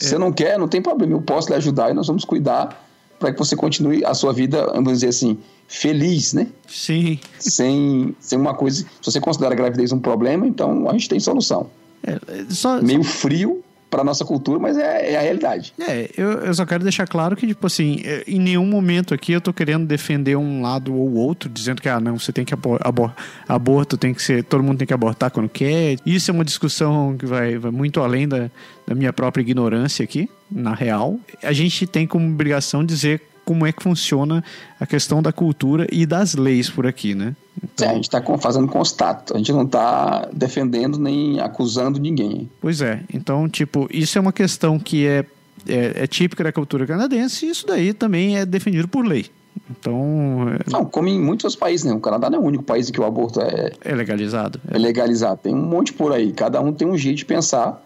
[0.00, 0.04] É.
[0.04, 2.86] Você não quer, não tem problema, eu posso lhe ajudar e nós vamos cuidar
[3.18, 6.48] para que você continue a sua vida, vamos dizer assim, feliz, né?
[6.66, 7.20] Sim.
[7.38, 8.82] Sem, sem uma coisa.
[9.00, 11.68] Se você considera a gravidez um problema, então a gente tem solução.
[12.02, 13.10] É, só, Meio só...
[13.10, 15.74] frio, para nossa cultura, mas é, é, a realidade.
[15.80, 19.32] É, eu, eu só quero deixar claro que, tipo assim, é, em nenhum momento aqui
[19.32, 22.54] eu tô querendo defender um lado ou outro, dizendo que, ah, não, você tem que
[22.54, 23.12] abor, abor
[23.48, 25.96] aborto, tem que ser, todo mundo tem que abortar quando quer.
[26.06, 28.48] Isso é uma discussão que vai, vai muito além da,
[28.86, 31.18] da minha própria ignorância aqui, na real.
[31.42, 34.44] A gente tem como obrigação dizer como é que funciona
[34.78, 37.34] a questão da cultura e das leis por aqui, né?
[37.60, 37.84] Então...
[37.84, 42.48] É, a gente está fazendo constato, a gente não está defendendo nem acusando ninguém.
[42.60, 45.24] Pois é, então, tipo, isso é uma questão que é,
[45.66, 49.26] é, é típica da cultura canadense e isso daí também é definido por lei.
[49.68, 50.46] Então.
[50.50, 51.92] É não, como em muitos países, né?
[51.92, 53.72] O Canadá não é o único país em que o aborto é.
[53.84, 54.60] É legalizado.
[54.70, 54.76] É.
[54.76, 55.40] é legalizado.
[55.42, 56.32] Tem um monte por aí.
[56.32, 57.84] Cada um tem um jeito de pensar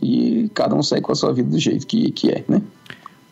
[0.00, 2.62] e cada um segue com a sua vida do jeito que, que é, né?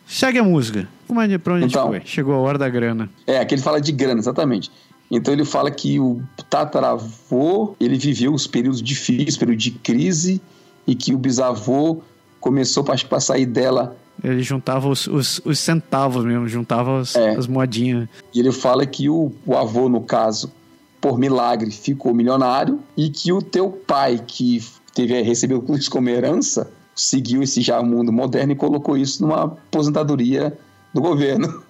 [0.09, 0.89] Segue a música.
[1.07, 2.09] Como é pra onde então, a gente foi?
[2.09, 3.07] Chegou a hora da grana.
[3.27, 4.71] É, aqui ele fala de grana, exatamente.
[5.09, 6.19] Então ele fala que o
[6.49, 10.41] tataravô, ele viveu os períodos difíceis, período de crise,
[10.87, 12.01] e que o bisavô
[12.39, 13.95] começou para sair dela.
[14.23, 17.35] Ele juntava os, os, os centavos mesmo, juntava as, é.
[17.35, 18.09] as moedinhas.
[18.33, 20.51] E ele fala que o, o avô, no caso,
[20.99, 26.71] por milagre, ficou milionário, e que o teu pai, que teve, recebeu isso como herança,
[26.99, 30.57] seguiu esse já mundo moderno e colocou isso numa aposentadoria
[30.93, 31.63] do governo.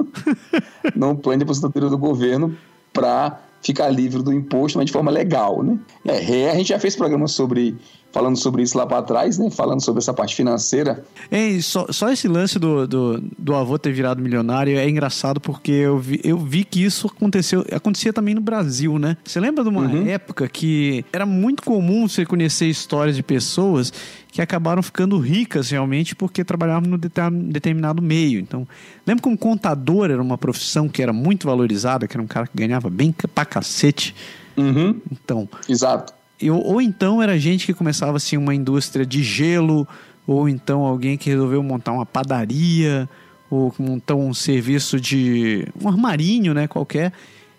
[0.95, 2.57] num plano de aposentadoria do governo
[2.91, 5.77] para ficar livre do imposto, mas de forma legal, né?
[6.05, 7.75] É, a gente já fez programa sobre
[8.11, 9.49] falando sobre isso lá para trás, né?
[9.49, 11.03] Falando sobre essa parte financeira.
[11.31, 15.71] Ei, só, só esse lance do, do, do, avô ter virado milionário é engraçado porque
[15.71, 19.17] eu vi, eu vi que isso aconteceu, acontecia também no Brasil, né?
[19.23, 20.07] Você lembra de uma uhum.
[20.07, 23.93] época que era muito comum você conhecer histórias de pessoas
[24.31, 28.39] que acabaram ficando ricas realmente porque trabalhavam no determinado meio.
[28.39, 28.67] Então,
[29.05, 32.55] lembra como contador era uma profissão que era muito valorizada, que era um cara que
[32.55, 34.15] ganhava bem pra cacete?
[34.57, 34.99] Uhum.
[35.11, 35.47] Então.
[35.67, 36.18] Exato.
[36.41, 39.87] Eu, ou então era gente que começava assim uma indústria de gelo,
[40.25, 43.09] ou então alguém que resolveu montar uma padaria,
[43.49, 47.11] ou montar um serviço de um armarinho, né, qualquer.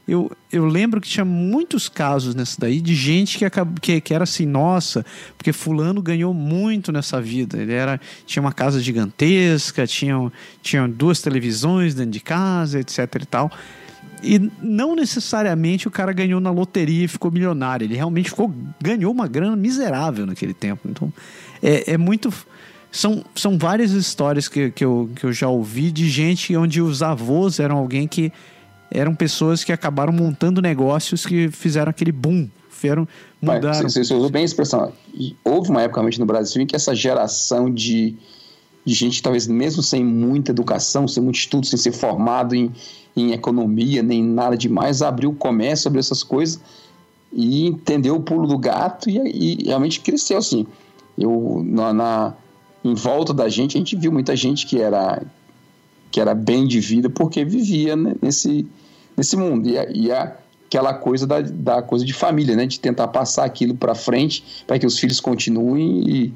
[0.09, 3.45] Eu, eu lembro que tinha muitos casos nessa daí de gente que,
[3.81, 5.05] que, que era assim, nossa,
[5.37, 7.61] porque fulano ganhou muito nessa vida.
[7.61, 13.27] Ele era, tinha uma casa gigantesca, tinha, tinha duas televisões dentro de casa, etc e
[13.27, 13.53] tal.
[14.22, 17.85] E não necessariamente o cara ganhou na loteria e ficou milionário.
[17.85, 20.88] Ele realmente ficou, ganhou uma grana miserável naquele tempo.
[20.88, 21.12] Então,
[21.62, 22.33] é, é muito.
[22.92, 27.02] São, são várias histórias que, que, eu, que eu já ouvi de gente onde os
[27.02, 28.33] avós eram alguém que
[28.90, 32.48] eram pessoas que acabaram montando negócios que fizeram aquele boom.
[32.68, 33.06] Fizeram,
[33.40, 33.88] mudaram.
[33.88, 34.92] Você, você usou bem a expressão.
[35.44, 38.16] Houve uma época realmente no Brasil em que essa geração de,
[38.85, 42.73] de gente, talvez mesmo sem muita educação, sem muito estudo, sem ser formado em,
[43.16, 46.61] em economia, nem nada demais, abriu o comércio, abriu essas coisas
[47.33, 50.66] e entendeu o pulo do gato e, e realmente cresceu assim.
[51.16, 52.35] Eu, na, na,
[52.85, 55.23] em volta da gente, a gente viu muita gente que era,
[56.11, 58.66] que era bem de vida porque vivia né, nesse,
[59.16, 59.69] nesse mundo.
[59.69, 60.35] E, e a,
[60.66, 62.64] aquela coisa da, da coisa de família, né?
[62.64, 66.35] De tentar passar aquilo para frente para que os filhos continuem e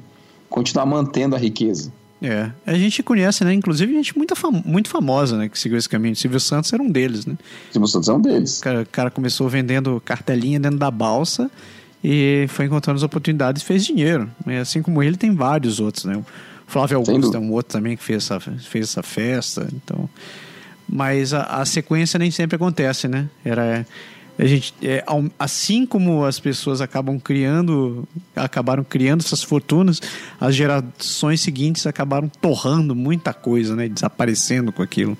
[0.49, 1.91] continuar mantendo a riqueza.
[2.21, 3.53] É, a gente conhece, né?
[3.53, 5.49] Inclusive gente muito, fam muito famosa, né?
[5.49, 6.15] Que seguiu esse caminho.
[6.15, 7.37] Silvio Santos era um deles, né?
[7.71, 8.59] Silvio Santos é um deles.
[8.59, 11.51] O cara, o cara começou vendendo cartelinha dentro da balsa
[12.03, 14.29] e foi encontrando as oportunidades e fez dinheiro.
[14.47, 16.15] E assim como ele, tem vários outros, né?
[16.15, 16.25] O
[16.67, 19.67] Flávio Augusto é um outro também que fez essa, fez essa festa.
[19.73, 20.09] Então,
[20.87, 23.29] mas a, a sequência nem sempre acontece, né?
[23.43, 23.85] Era
[24.37, 25.03] a gente é,
[25.39, 30.01] assim como as pessoas acabam criando acabaram criando essas fortunas
[30.39, 33.87] as gerações seguintes acabaram torrando muita coisa né?
[33.87, 35.17] Desaparecendo com aquilo.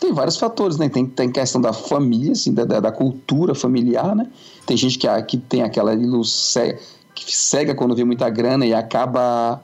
[0.00, 0.88] Tem vários fatores né?
[0.88, 4.28] Tem, tem questão da família assim da, da, cultura familiar né?
[4.64, 5.92] Tem gente que, que tem aquela
[6.24, 6.78] cega,
[7.14, 9.60] que cega quando vê muita grana e acaba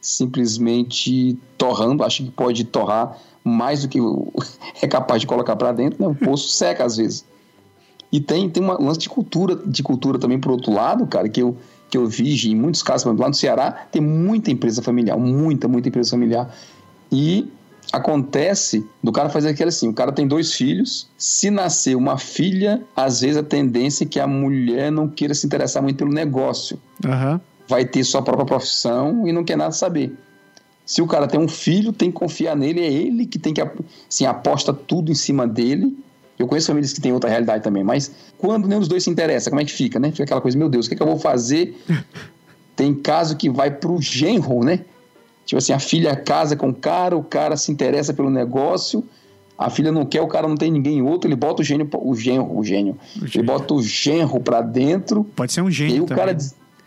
[0.00, 2.04] simplesmente torrando.
[2.04, 3.98] Acha que pode torrar mais do que
[4.80, 6.06] é capaz de colocar para dentro né?
[6.06, 7.24] O poço seca às vezes
[8.14, 11.28] e tem, tem uma, um lance de cultura, de cultura também, por outro lado, cara,
[11.28, 11.56] que eu,
[11.90, 15.88] que eu vi em muitos casos, lá no Ceará, tem muita empresa familiar, muita, muita
[15.88, 16.48] empresa familiar.
[17.10, 17.50] E
[17.92, 22.84] acontece do cara fazer aquilo assim: o cara tem dois filhos, se nascer uma filha,
[22.94, 26.78] às vezes a tendência é que a mulher não queira se interessar muito pelo negócio.
[27.04, 27.40] Uhum.
[27.66, 30.16] Vai ter sua própria profissão e não quer nada saber.
[30.86, 33.60] Se o cara tem um filho, tem que confiar nele, é ele que tem que
[33.60, 35.98] assim, aposta tudo em cima dele
[36.38, 39.50] eu conheço famílias que têm outra realidade também, mas quando nenhum dos dois se interessa,
[39.50, 40.10] como é que fica, né?
[40.10, 41.76] Fica aquela coisa, meu Deus, o que, é que eu vou fazer?
[42.74, 44.80] Tem caso que vai pro genro, né?
[45.46, 49.04] Tipo assim, a filha casa com o cara, o cara se interessa pelo negócio,
[49.56, 52.14] a filha não quer, o cara não tem ninguém outro, ele bota o gênio, o
[52.16, 52.96] genro, o gênio.
[53.20, 55.24] O ele bota o genro pra dentro.
[55.36, 55.96] Pode ser um gênio.
[55.96, 56.24] E o também.
[56.24, 56.38] cara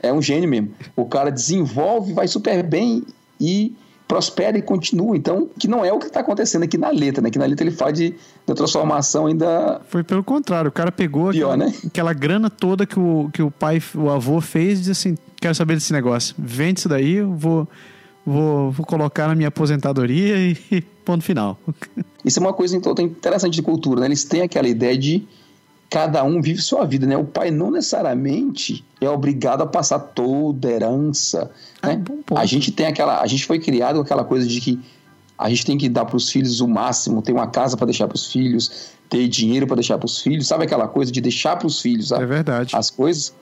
[0.01, 0.71] é um gênio mesmo.
[0.95, 3.03] O cara desenvolve, vai super bem
[3.39, 3.73] e
[4.07, 5.15] prospera e continua.
[5.17, 7.29] Então, que não é o que está acontecendo aqui na letra, né?
[7.29, 8.15] Que na letra ele fala de,
[8.45, 9.81] da transformação ainda.
[9.89, 11.73] Foi pelo contrário, o cara pegou Pior, aquela, né?
[11.85, 15.53] aquela grana toda que o, que o pai, o avô fez e disse assim: quero
[15.53, 17.67] saber desse negócio, vende isso daí, eu vou,
[18.25, 21.59] vou, vou colocar na minha aposentadoria e, e ponto final.
[22.23, 24.07] Isso é uma coisa então, interessante de cultura, né?
[24.07, 25.27] Eles têm aquela ideia de
[25.89, 27.17] cada um vive sua vida, né?
[27.17, 31.49] O pai não necessariamente é obrigado a passar toda a herança,
[31.81, 32.01] né?
[32.29, 34.79] É a gente tem aquela, a gente foi criado com aquela coisa de que
[35.37, 38.07] a gente tem que dar para os filhos o máximo, ter uma casa para deixar
[38.07, 41.55] para os filhos, ter dinheiro para deixar para os filhos, sabe aquela coisa de deixar
[41.55, 42.75] para os filhos a, é verdade.
[42.75, 43.33] as coisas?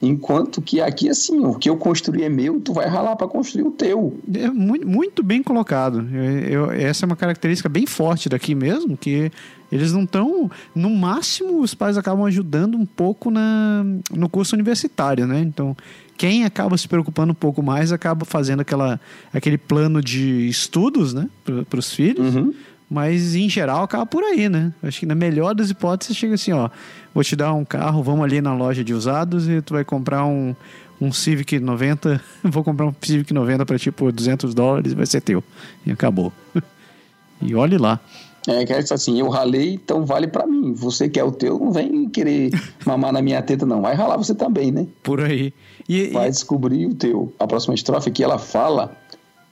[0.00, 3.62] Enquanto que aqui, assim, o que eu construí é meu, tu vai ralar para construir
[3.62, 4.18] o teu.
[4.34, 6.06] É muito, muito bem colocado.
[6.12, 9.32] Eu, eu, essa é uma característica bem forte daqui mesmo, que
[9.72, 10.50] eles não estão.
[10.74, 15.40] No máximo, os pais acabam ajudando um pouco na, no curso universitário, né?
[15.40, 15.74] Então,
[16.18, 19.00] quem acaba se preocupando um pouco mais acaba fazendo aquela,
[19.32, 21.26] aquele plano de estudos, né?
[21.42, 22.34] Para os filhos.
[22.34, 22.52] Uhum.
[22.88, 24.72] Mas em geral acaba por aí, né?
[24.82, 26.70] Acho que na melhor das hipóteses chega assim, ó,
[27.16, 30.26] vou te dar um carro, vamos ali na loja de usados e tu vai comprar
[30.26, 30.54] um,
[31.00, 35.22] um Civic 90, vou comprar um Civic 90 para ti por 200 dólares, vai ser
[35.22, 35.42] teu.
[35.86, 36.30] E acabou.
[37.40, 37.98] e olhe lá.
[38.46, 40.74] É, que é assim, eu ralei, então vale para mim.
[40.74, 42.50] Você quer o teu, não vem querer
[42.84, 43.80] mamar na minha teta, não.
[43.80, 44.86] Vai ralar você também, né?
[45.02, 45.54] Por aí.
[45.88, 46.30] E, vai e...
[46.30, 47.32] descobrir o teu.
[47.38, 48.94] A próxima estrofe aqui, ela fala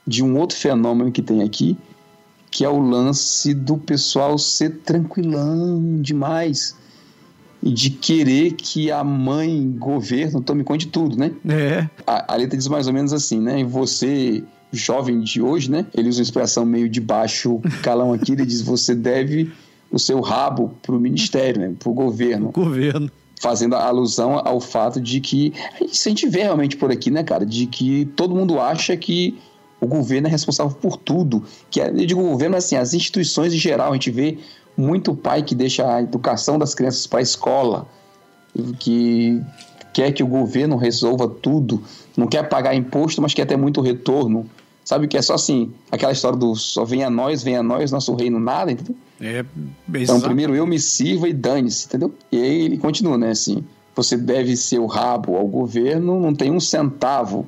[0.07, 1.79] de um outro fenômeno que tem aqui,
[2.51, 6.84] que é o lance do pessoal ser tranquilão demais
[7.65, 11.33] e de querer que a mãe, governo, tome conta de tudo, né?
[11.49, 11.89] É.
[12.07, 13.61] A, a letra diz mais ou menos assim, né?
[13.61, 15.87] E você, jovem de hoje, né?
[15.95, 19.51] Ele usa uma expressão meio de baixo calão aqui, ele diz: você deve
[19.91, 21.75] o seu rabo pro ministério, né?
[21.79, 22.51] Pro governo.
[22.51, 27.11] O governo fazendo alusão ao fato de que isso a gente vê realmente por aqui,
[27.11, 29.37] né, cara, de que todo mundo acha que
[29.81, 31.43] o governo é responsável por tudo.
[31.71, 34.39] Que é, eu digo governo, assim, as instituições em geral, a gente vê
[34.77, 37.87] muito pai que deixa a educação das crianças para a escola,
[38.79, 39.41] que
[39.93, 41.83] quer que o governo resolva tudo,
[42.17, 44.47] não quer pagar imposto, mas quer ter muito retorno.
[44.85, 47.91] Sabe que é só assim, aquela história do só venha a nós, venha a nós,
[47.91, 48.95] nosso reino nada, entendeu?
[49.21, 49.45] É,
[49.95, 52.13] então primeiro eu me sirva e dane-se, entendeu?
[52.31, 56.51] E aí ele continua, né, assim, você deve ser o rabo ao governo, não tem
[56.51, 57.47] um centavo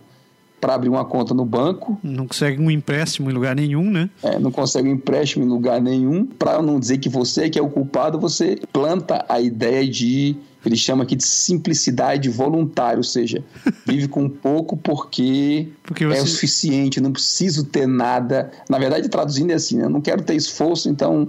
[0.67, 1.97] para abrir uma conta no banco.
[2.03, 4.11] Não consegue um empréstimo em lugar nenhum, né?
[4.21, 6.27] É, não consegue um empréstimo em lugar nenhum.
[6.27, 10.77] Para não dizer que você que é o culpado, você planta a ideia de ele
[10.77, 13.45] chama aqui de simplicidade voluntária, ou seja,
[13.87, 16.19] vive com pouco porque, porque você...
[16.19, 18.51] é o suficiente, não preciso ter nada.
[18.69, 19.85] Na verdade, traduzindo é assim, né?
[19.85, 21.29] Eu não quero ter esforço, então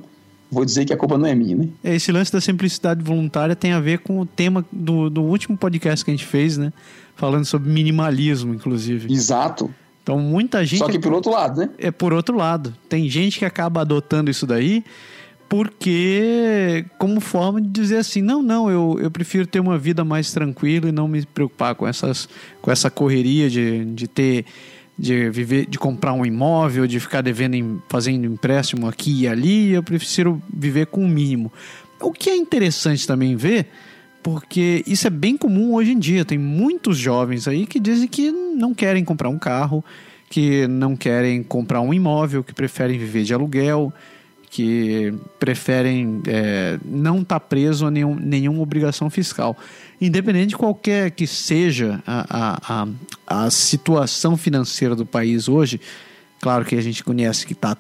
[0.50, 1.68] vou dizer que a culpa não é minha, né?
[1.84, 6.04] Esse lance da simplicidade voluntária tem a ver com o tema do, do último podcast
[6.04, 6.74] que a gente fez, né?
[7.18, 9.12] Falando sobre minimalismo, inclusive.
[9.12, 9.70] Exato.
[10.02, 10.80] Então muita gente.
[10.80, 11.70] Só que por outro lado, né?
[11.78, 12.74] É por outro lado.
[12.88, 14.84] Tem gente que acaba adotando isso daí
[15.50, 20.32] porque como forma de dizer assim, não, não, eu, eu prefiro ter uma vida mais
[20.32, 22.28] tranquila e não me preocupar com essas
[22.62, 24.46] com essa correria de, de ter
[24.98, 29.72] de viver, de comprar um imóvel, de ficar devendo, fazendo empréstimo aqui e ali.
[29.72, 31.54] Eu prefiro viver com o mínimo.
[32.02, 33.68] O que é interessante também ver,
[34.28, 36.26] porque isso é bem comum hoje em dia.
[36.26, 39.82] Tem muitos jovens aí que dizem que não querem comprar um carro,
[40.30, 43.94] que não querem comprar um imóvel, que preferem viver de aluguel,
[44.50, 49.56] que preferem é, não estar tá preso a nenhum, nenhuma obrigação fiscal
[50.02, 52.84] independente de qualquer que seja a, a,
[53.28, 55.80] a, a situação financeira do país hoje,
[56.42, 57.78] claro que a gente conhece que está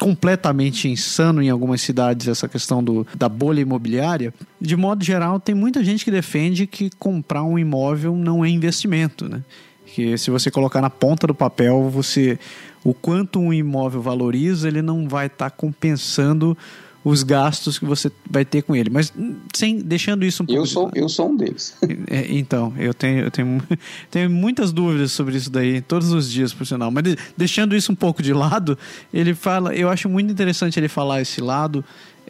[0.00, 4.32] completamente insano em algumas cidades essa questão do, da bolha imobiliária.
[4.58, 9.28] De modo geral, tem muita gente que defende que comprar um imóvel não é investimento,
[9.28, 9.42] né?
[9.84, 12.38] Que se você colocar na ponta do papel, você
[12.82, 16.56] o quanto um imóvel valoriza, ele não vai estar tá compensando
[17.02, 18.90] os gastos que você vai ter com ele.
[18.90, 19.12] Mas
[19.54, 20.60] sem deixando isso um pouco.
[20.60, 21.74] Eu sou, eu sou um deles.
[22.08, 23.62] É, então, eu tenho, eu tenho,
[24.10, 26.90] tenho muitas dúvidas sobre isso daí todos os dias, por sinal.
[26.90, 28.78] Mas deixando isso um pouco de lado,
[29.12, 29.74] ele fala.
[29.74, 31.84] Eu acho muito interessante ele falar esse lado,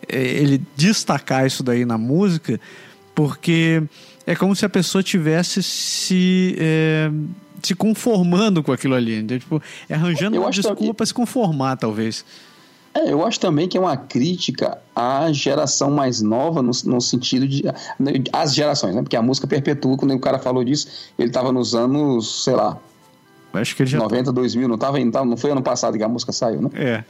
[0.09, 2.61] é, ele destacar isso daí na música,
[3.15, 3.83] porque
[4.27, 6.55] é como se a pessoa tivesse se.
[6.59, 7.11] É,
[7.63, 12.25] se conformando com aquilo ali, tipo, arranjando eu uma desculpa para se conformar, talvez.
[12.93, 17.47] É, eu acho também que é uma crítica à geração mais nova, no, no sentido
[17.47, 17.63] de.
[18.33, 19.03] As gerações, né?
[19.03, 20.89] Porque a música perpetua, quando o cara falou disso,
[21.19, 22.79] ele estava nos anos, sei lá.
[23.53, 23.99] Acho que ele já.
[23.99, 26.71] 90, tá- 2000, não, tava, não foi ano passado que a música saiu, né?
[26.75, 27.05] É.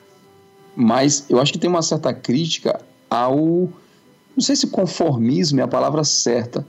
[0.76, 3.68] Mas eu acho que tem uma certa crítica ao.
[4.36, 6.64] Não sei se conformismo é a palavra certa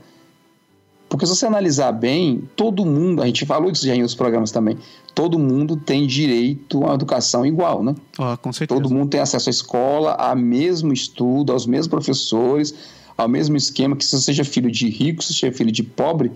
[1.12, 4.50] porque se você analisar bem, todo mundo, a gente falou disso já em outros programas
[4.50, 4.78] também,
[5.14, 7.94] todo mundo tem direito a uma educação igual, né?
[8.18, 8.80] Ah, com certeza.
[8.80, 12.74] Todo mundo tem acesso à escola, ao mesmo estudo, aos mesmos professores,
[13.18, 15.84] ao mesmo esquema que se você seja filho de rico, se você seja filho de
[15.84, 16.32] pobre,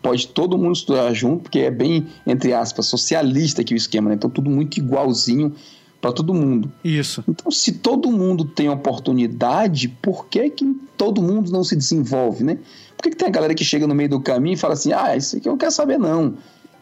[0.00, 4.14] pode todo mundo estudar junto, porque é bem, entre aspas, socialista aqui o esquema, né?
[4.14, 5.54] Então tudo muito igualzinho
[6.00, 6.70] para todo mundo.
[6.84, 7.24] Isso.
[7.26, 10.64] Então, se todo mundo tem oportunidade, por que, que
[10.96, 12.58] todo mundo não se desenvolve, né?
[12.96, 14.92] Por que, que tem a galera que chega no meio do caminho e fala assim:
[14.92, 16.34] ah, isso aqui eu não quero saber, não.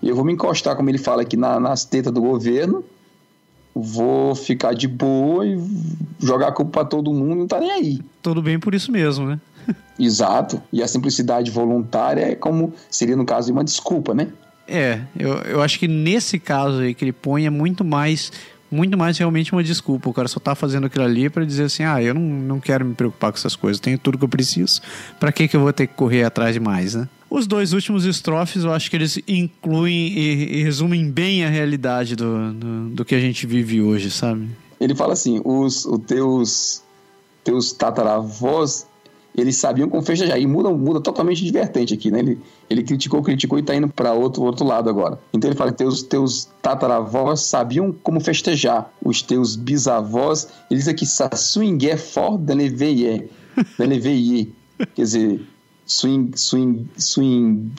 [0.02, 2.84] Eu vou me encostar, como ele fala aqui, na, nas tetas do governo,
[3.74, 5.58] vou ficar de boa e
[6.18, 8.00] jogar a culpa para todo mundo, não tá nem aí.
[8.22, 9.40] Tudo bem por isso mesmo, né?
[9.98, 10.62] Exato.
[10.72, 14.28] E a simplicidade voluntária é como seria no caso de uma desculpa, né?
[14.66, 18.32] É, eu, eu acho que nesse caso aí que ele põe é muito mais
[18.74, 20.10] muito mais realmente uma desculpa.
[20.10, 22.84] O cara só tá fazendo aquilo ali para dizer assim: ah, eu não, não quero
[22.84, 24.80] me preocupar com essas coisas, tenho tudo que eu preciso,
[25.18, 27.08] para que, que eu vou ter que correr atrás de mais, né?
[27.30, 32.14] Os dois últimos estrofes, eu acho que eles incluem e, e resumem bem a realidade
[32.14, 34.48] do, do, do, que a gente vive hoje, sabe?
[34.80, 36.82] Ele fala assim: os, os teus,
[37.42, 38.86] teus tataravós
[39.36, 40.40] eles sabiam como festejar.
[40.40, 42.20] E muda, muda totalmente de vertente aqui, né?
[42.20, 45.18] Ele, ele criticou, criticou e está indo para outro, outro lado agora.
[45.32, 48.92] Então ele fala que teus, teus tataravós sabiam como festejar.
[49.04, 53.28] Os teus bisavós, ele diz aqui, swing é for daneveye.
[53.78, 54.52] Daneveye.
[54.94, 55.46] Quer dizer,
[55.86, 57.72] swing, swing, swing,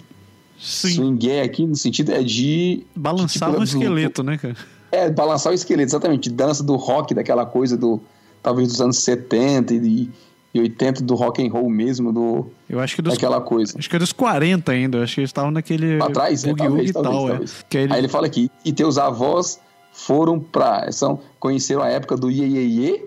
[0.58, 2.86] swing é aqui no sentido é de...
[2.96, 4.56] Balançar tipo, o esqueleto, né, cara?
[4.92, 6.30] É, balançar o esqueleto, exatamente.
[6.30, 8.02] Dança do rock, daquela coisa do...
[8.42, 10.10] Talvez dos anos 70 e
[10.56, 13.78] e 80 do rock and roll mesmo, do eu acho que dos, daquela coisa.
[13.78, 16.90] Acho que é dos 40 ainda, acho que eles estavam naquele pra trás, é, talvez,
[16.90, 17.32] e tal, talvez, é.
[17.34, 17.66] talvez.
[17.74, 17.94] Ele...
[17.94, 19.60] Aí ele fala aqui, e teus avós
[19.92, 23.06] foram pra, são, conheceram a época do Iê, Iê, Iê.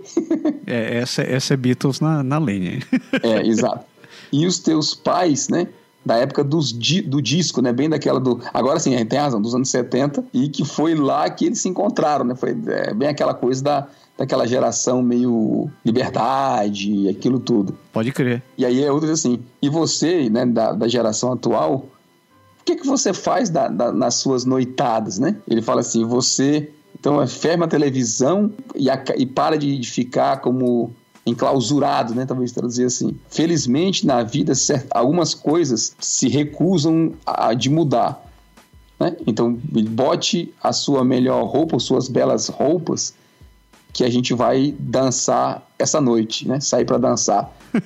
[0.67, 2.81] É, essa, essa é Beatles na, na lenha.
[3.23, 3.87] É, exato.
[4.31, 5.69] E os teus pais, né,
[6.05, 7.73] da época dos, do disco, né?
[7.73, 8.41] Bem daquela do.
[8.53, 11.61] Agora sim, a gente tem razão, dos anos 70, e que foi lá que eles
[11.61, 12.35] se encontraram, né?
[12.35, 17.77] Foi é, bem aquela coisa da, daquela geração meio liberdade, aquilo tudo.
[17.93, 18.43] Pode crer.
[18.57, 21.87] E aí é outro assim, e você, né, da, da geração atual,
[22.61, 25.37] o que, que você faz da, da, nas suas noitadas, né?
[25.47, 30.39] Ele fala assim, você, então, ferma a televisão e, a, e para de, de ficar
[30.39, 30.93] como
[31.29, 32.27] enclausurado, né?
[32.27, 33.17] Talvez traduzir assim.
[33.29, 34.53] Felizmente, na vida,
[34.91, 38.25] algumas coisas se recusam a, de mudar.
[38.99, 39.17] Né?
[39.27, 39.59] Então,
[39.91, 43.15] bote a sua melhor roupa, suas belas roupas,
[43.93, 46.61] que a gente vai dançar essa noite, né?
[46.61, 47.53] Sair para dançar.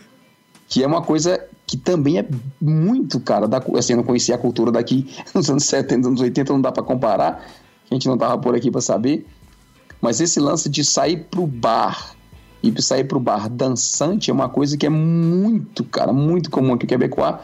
[0.68, 2.26] que é uma coisa que também é
[2.60, 6.52] muito, cara, da, assim, eu não conhecia a cultura daqui nos anos 70, anos 80,
[6.52, 7.46] não dá para comparar,
[7.90, 9.26] a gente não tava por aqui para saber,
[10.00, 12.14] mas esse lance de sair pro bar
[12.62, 16.84] e sair pro bar dançante é uma coisa que é muito, cara, muito comum aqui.
[16.84, 17.36] O Quebecois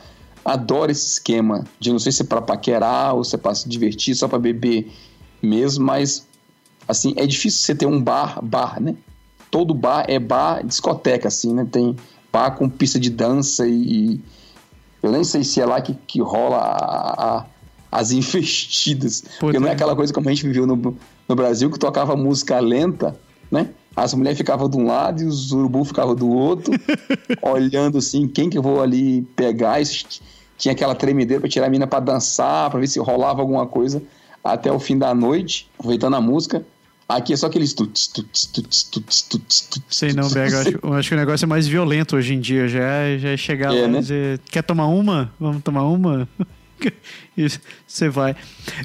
[0.44, 3.68] adora esse esquema de não sei se é para paquerar ou se é para se
[3.68, 4.90] divertir, só para beber
[5.42, 6.26] mesmo, mas
[6.86, 8.94] assim, é difícil você ter um bar, bar, né?
[9.50, 11.66] Todo bar é bar, discoteca, assim, né?
[11.70, 11.96] Tem
[12.32, 14.20] bar com pista de dança e, e
[15.02, 17.46] eu nem sei se é lá que, que rola a, a,
[17.90, 19.24] as investidas.
[19.40, 20.96] Porque não é aquela coisa como a gente viveu no,
[21.28, 23.18] no Brasil, que tocava música lenta,
[23.50, 23.70] né?
[23.98, 26.72] As mulheres ficavam de um lado e os urubu ficavam do outro,
[27.42, 29.78] olhando assim, quem que eu vou ali pegar.
[30.56, 34.00] Tinha aquela tremedeira para tirar a mina para dançar, para ver se rolava alguma coisa
[34.42, 36.64] até o fim da noite, aproveitando a música.
[37.08, 39.96] Aqui é só aqueles tuts, tuts, tuts, tuts, tuts, tuts.
[39.96, 40.56] Sei não, Bega.
[40.56, 42.68] Eu acho, eu acho que o negócio é mais violento hoje em dia.
[42.68, 43.98] Já, é, já é chegar é, lá né?
[43.98, 45.32] e dizer, quer tomar uma?
[45.40, 46.28] Vamos tomar uma?
[47.36, 47.48] E
[47.86, 48.36] você vai.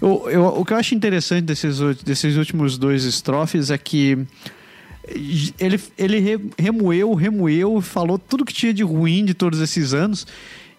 [0.01, 4.25] O, eu, o que eu acho interessante desses, desses últimos dois estrofes é que
[5.59, 10.25] ele, ele remoeu, remoeu, falou tudo que tinha de ruim de todos esses anos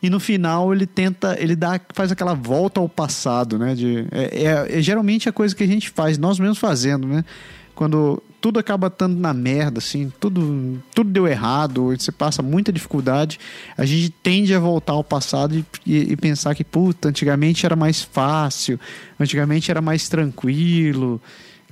[0.05, 3.75] e no final ele tenta, ele dá, faz aquela volta ao passado, né?
[3.75, 7.25] De, é, é, é geralmente a coisa que a gente faz, nós mesmos fazendo, né?
[7.75, 13.41] Quando tudo acaba estando na merda, assim, tudo, tudo deu errado, você passa muita dificuldade,
[13.79, 17.75] a gente tende a voltar ao passado e, e, e pensar que, puta, antigamente era
[17.75, 18.79] mais fácil,
[19.18, 21.18] antigamente era mais tranquilo,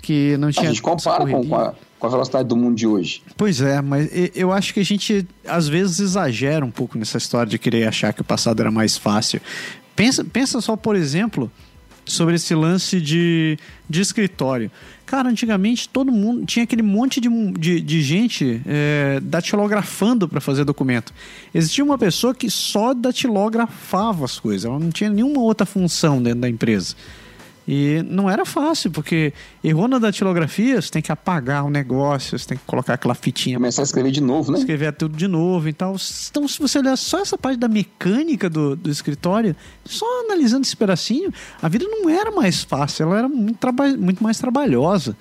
[0.02, 0.64] que não tinha.
[0.64, 3.22] A gente compara com a, com a velocidade do mundo de hoje.
[3.36, 7.48] Pois é, mas eu acho que a gente às vezes exagera um pouco nessa história
[7.48, 9.40] de querer achar que o passado era mais fácil.
[9.94, 11.50] Pensa, pensa só, por exemplo,
[12.04, 13.56] sobre esse lance de,
[13.88, 14.70] de escritório.
[15.06, 20.64] Cara, antigamente todo mundo tinha aquele monte de, de, de gente é, datilografando para fazer
[20.64, 21.12] documento.
[21.54, 26.40] Existia uma pessoa que só datilografava as coisas, ela não tinha nenhuma outra função dentro
[26.40, 26.96] da empresa.
[27.66, 29.32] E não era fácil, porque
[29.62, 33.56] errou na datilografia, você tem que apagar o negócio, você tem que colocar aquela fitinha.
[33.56, 34.58] Começar a escrever de novo, né?
[34.58, 35.94] Escrever tudo de novo e tal.
[36.30, 39.54] Então, se você olhar só essa parte da mecânica do, do escritório,
[39.84, 43.58] só analisando esse pedacinho, a vida não era mais fácil, ela era muito,
[43.98, 45.16] muito mais trabalhosa.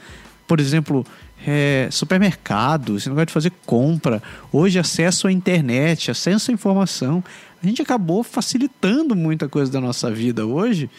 [0.47, 1.05] Por exemplo,
[1.45, 4.21] é, supermercado, esse negócio de fazer compra,
[4.51, 7.23] hoje acesso à internet, acesso à informação.
[7.63, 10.89] A gente acabou facilitando muita coisa da nossa vida hoje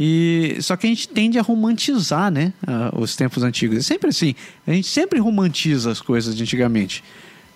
[0.00, 2.52] e só que a gente tende a romantizar, né,
[2.96, 3.78] os tempos antigos.
[3.78, 4.32] É sempre assim.
[4.64, 7.02] A gente sempre romantiza as coisas de antigamente.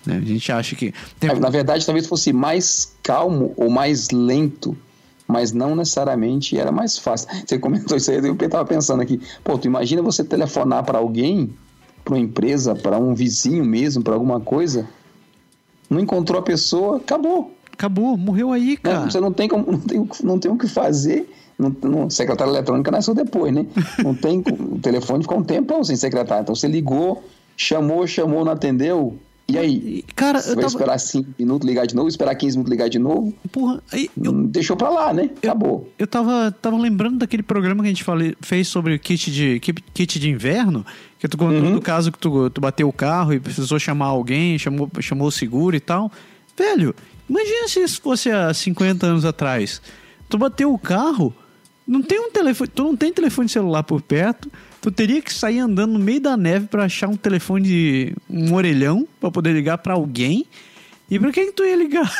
[0.05, 0.17] Né?
[0.17, 1.29] A gente acha que tem...
[1.29, 4.75] É, na verdade, talvez fosse mais calmo ou mais lento,
[5.25, 7.29] mas não necessariamente era mais fácil.
[7.47, 9.21] Você comentou isso aí, eu estava pensando aqui.
[9.41, 11.49] Pô, tu imagina você telefonar para alguém,
[12.03, 14.85] para uma empresa, para um vizinho mesmo, para alguma coisa,
[15.89, 17.55] não encontrou a pessoa, acabou.
[17.71, 18.77] Acabou, morreu aí, né?
[18.83, 18.99] cara.
[18.99, 21.25] Não, você não tem, como, não tem, não tem o que fazer
[21.57, 23.65] não, não, secretária eletrônica nasceu depois, né?
[24.03, 24.39] Não tem.
[24.39, 26.41] o telefone ficou um tempão sem secretária.
[26.41, 27.23] Então você ligou,
[27.55, 29.17] chamou, chamou, não atendeu.
[29.47, 30.05] E aí?
[30.15, 30.67] Cara, você vai tava...
[30.67, 33.33] esperar 5 minutos, ligar de novo, esperar 15 minutos, ligar de novo?
[33.51, 34.31] Porra, aí, eu...
[34.31, 35.29] Deixou pra lá, né?
[35.43, 35.89] Acabou.
[35.99, 39.59] Eu, eu tava, tava lembrando daquele programa que a gente falei, fez sobre kit de,
[39.59, 40.85] kit de inverno,
[41.19, 41.73] que tu contou uhum.
[41.73, 45.31] do caso que tu, tu bateu o carro e precisou chamar alguém, chamou, chamou o
[45.31, 46.09] seguro e tal.
[46.57, 46.95] Velho,
[47.29, 49.81] imagina se isso fosse há 50 anos atrás.
[50.29, 51.35] Tu bateu o carro,
[51.85, 54.51] não tem um telefone, tu não tem telefone celular por perto.
[54.81, 58.53] Tu teria que sair andando no meio da neve para achar um telefone de um
[58.53, 60.45] orelhão para poder ligar para alguém.
[61.09, 62.11] E para quem que tu ia ligar?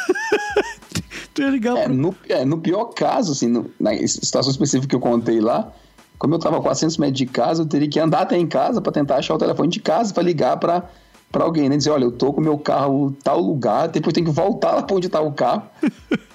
[1.33, 1.93] tu ia ligar é, pro...
[1.93, 5.71] no, é, no pior caso, assim, no, na situação específica que eu contei lá,
[6.17, 8.81] como eu tava a 400 metros de casa, eu teria que andar até em casa
[8.81, 10.89] para tentar achar o telefone de casa para ligar para
[11.31, 11.75] para alguém, né?
[11.75, 14.95] Dizer, olha, eu tô com meu carro tal lugar, depois tem que voltar lá para
[14.95, 15.63] onde tá o carro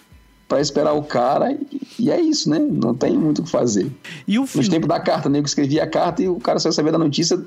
[0.49, 2.59] para esperar o cara e, e, é isso, né?
[2.59, 3.93] Não tem muito o que fazer.
[4.27, 4.59] E o fim...
[4.59, 5.39] Nos tempos da carta, né?
[5.39, 7.39] Eu escrevia a carta e o cara só sabia da notícia.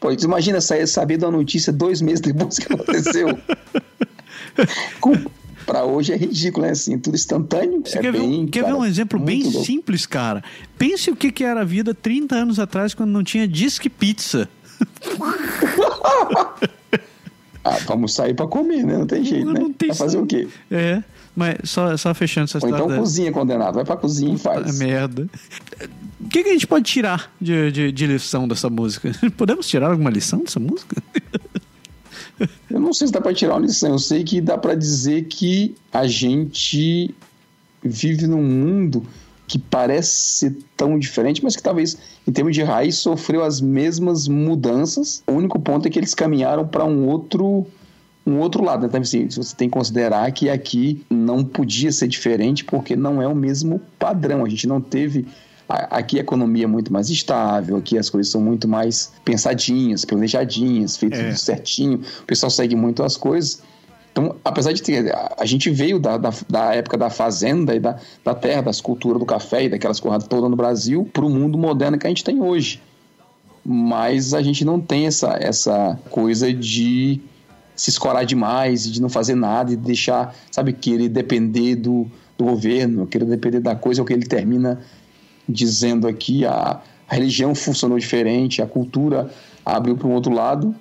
[0.00, 3.38] Pô, imagina saber da notícia dois meses depois que aconteceu.
[5.68, 6.72] para hoje é ridículo, né?
[6.72, 7.82] Assim, tudo instantâneo.
[7.84, 9.64] Você é quer, bem, ver, quer ver um exemplo bem louco.
[9.64, 10.42] simples, cara?
[10.78, 14.48] Pense o que, que era a vida 30 anos atrás quando não tinha disque pizza.
[17.62, 18.96] ah, vamos sair para comer, né?
[18.96, 19.60] Não tem jeito, não, né?
[19.60, 20.48] Não tem fazer o quê?
[20.70, 21.02] É.
[21.38, 24.76] Mas só, só fechando essa Ou então cozinha condenado, vai pra cozinha e faz.
[24.76, 25.30] merda.
[26.20, 29.12] O que, que, a gente pode tirar de, de, de, lição dessa música?
[29.38, 31.00] Podemos tirar alguma lição dessa música?
[32.68, 35.24] Eu não sei se dá pra tirar uma lição, eu sei que dá pra dizer
[35.24, 37.12] que a gente
[37.82, 39.04] vive num mundo
[39.44, 44.28] que parece ser tão diferente, mas que talvez, em termos de raiz, sofreu as mesmas
[44.28, 45.20] mudanças.
[45.26, 47.66] O único ponto é que eles caminharam para um outro
[48.28, 48.86] um outro lado.
[48.86, 53.26] Então, assim, você tem que considerar que aqui não podia ser diferente porque não é
[53.26, 54.44] o mesmo padrão.
[54.44, 55.26] A gente não teve.
[55.68, 60.96] Aqui a economia é muito mais estável, aqui as coisas são muito mais pensadinhas, planejadinhas,
[60.96, 61.34] feitas é.
[61.34, 62.00] certinho.
[62.22, 63.62] O pessoal segue muito as coisas.
[64.10, 65.14] Então, apesar de ter.
[65.38, 69.20] A gente veio da, da, da época da fazenda e da, da terra, das culturas
[69.20, 72.24] do café e daquelas coisas todas no Brasil, para o mundo moderno que a gente
[72.24, 72.82] tem hoje.
[73.64, 77.20] Mas a gente não tem essa, essa coisa de
[77.78, 82.44] se escorar demais e de não fazer nada e deixar, sabe, querer depender do, do
[82.44, 84.80] governo, querer depender da coisa, ou que ele termina
[85.48, 89.30] dizendo aqui, a, a religião funcionou diferente, a cultura
[89.64, 90.74] abriu para um outro lado.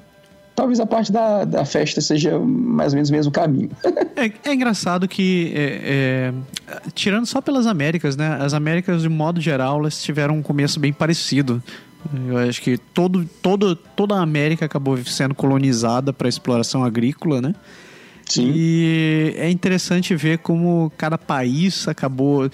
[0.55, 3.69] Talvez a parte da, da festa seja mais ou menos o mesmo caminho.
[4.15, 6.33] é, é, engraçado que, é,
[6.67, 8.39] é, tirando só pelas Américas, né?
[8.41, 11.61] As Américas, de modo geral, elas tiveram um começo bem parecido.
[12.27, 17.53] Eu acho que todo, todo, toda a América acabou sendo colonizada para exploração agrícola, né?
[18.25, 18.51] Sim.
[18.53, 22.49] E é interessante ver como cada país acabou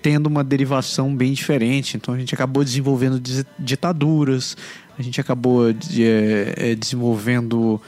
[0.00, 1.96] tendo uma derivação bem diferente.
[1.96, 3.20] Então a gente acabou desenvolvendo
[3.58, 4.56] ditaduras,
[4.98, 7.80] a gente acabou de, é, é, desenvolvendo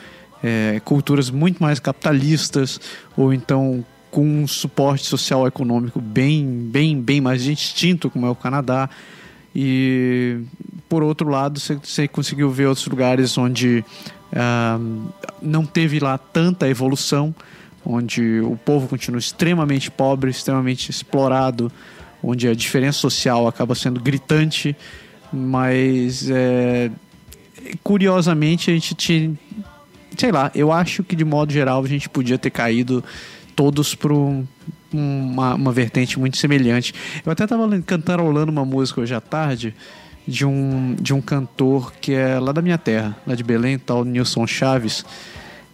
[0.42, 2.80] é, culturas muito mais capitalistas,
[3.16, 8.34] ou então com um suporte social econômico bem, bem, bem mais distinto, como é o
[8.34, 8.90] Canadá.
[9.54, 10.40] E
[10.90, 13.84] por outro lado, você conseguiu ver outros lugares onde
[14.32, 17.32] uh, não teve lá tanta evolução,
[17.86, 21.70] onde o povo continua extremamente pobre, extremamente explorado,
[22.20, 24.76] onde a diferença social acaba sendo gritante,
[25.32, 26.90] mas é,
[27.84, 29.32] curiosamente a gente tinha,
[30.18, 33.02] sei lá, eu acho que de modo geral a gente podia ter caído
[33.54, 34.44] todos para um,
[34.92, 36.92] uma, uma vertente muito semelhante.
[37.24, 39.72] Eu até estava cantarolando uma música hoje à tarde
[40.30, 44.04] de um, de um cantor que é lá da minha terra, lá de Belém, tal
[44.04, 45.04] Nilson Chaves.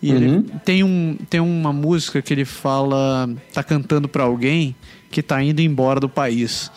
[0.03, 0.17] E uhum.
[0.17, 4.75] ele tem, um, tem uma música que ele fala, tá cantando para alguém
[5.11, 6.71] que tá indo embora do país.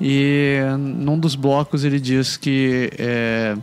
[0.00, 3.56] E num dos blocos ele diz que é,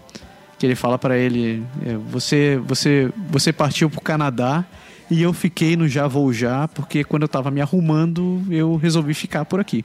[0.58, 4.66] que ele fala para ele, é, você você você partiu pro Canadá
[5.10, 9.14] e eu fiquei no já vou já, porque quando eu tava me arrumando, eu resolvi
[9.14, 9.84] ficar por aqui.